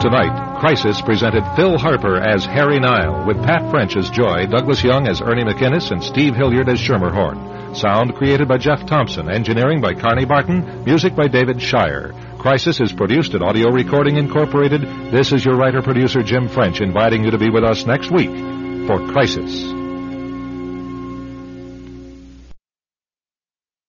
Tonight, 0.00 0.51
Crisis 0.62 1.02
presented 1.02 1.42
Phil 1.56 1.76
Harper 1.76 2.18
as 2.18 2.44
Harry 2.44 2.78
Nile, 2.78 3.26
with 3.26 3.42
Pat 3.42 3.68
French 3.68 3.96
as 3.96 4.08
Joy, 4.10 4.46
Douglas 4.46 4.84
Young 4.84 5.08
as 5.08 5.20
Ernie 5.20 5.42
McInnes, 5.42 5.90
and 5.90 6.00
Steve 6.00 6.36
Hilliard 6.36 6.68
as 6.68 6.78
Schermerhorn. 6.78 7.76
Sound 7.76 8.14
created 8.14 8.46
by 8.46 8.58
Jeff 8.58 8.86
Thompson, 8.86 9.28
engineering 9.28 9.80
by 9.80 9.92
Carney 9.94 10.24
Barton, 10.24 10.84
music 10.84 11.16
by 11.16 11.26
David 11.26 11.60
Shire. 11.60 12.12
Crisis 12.38 12.80
is 12.80 12.92
produced 12.92 13.34
at 13.34 13.42
Audio 13.42 13.70
Recording 13.70 14.18
Incorporated. 14.18 14.82
This 15.10 15.32
is 15.32 15.44
your 15.44 15.56
writer 15.56 15.82
producer 15.82 16.22
Jim 16.22 16.48
French 16.48 16.80
inviting 16.80 17.24
you 17.24 17.32
to 17.32 17.38
be 17.38 17.50
with 17.50 17.64
us 17.64 17.84
next 17.84 18.12
week 18.12 18.30
for 18.86 19.04
Crisis. 19.10 19.81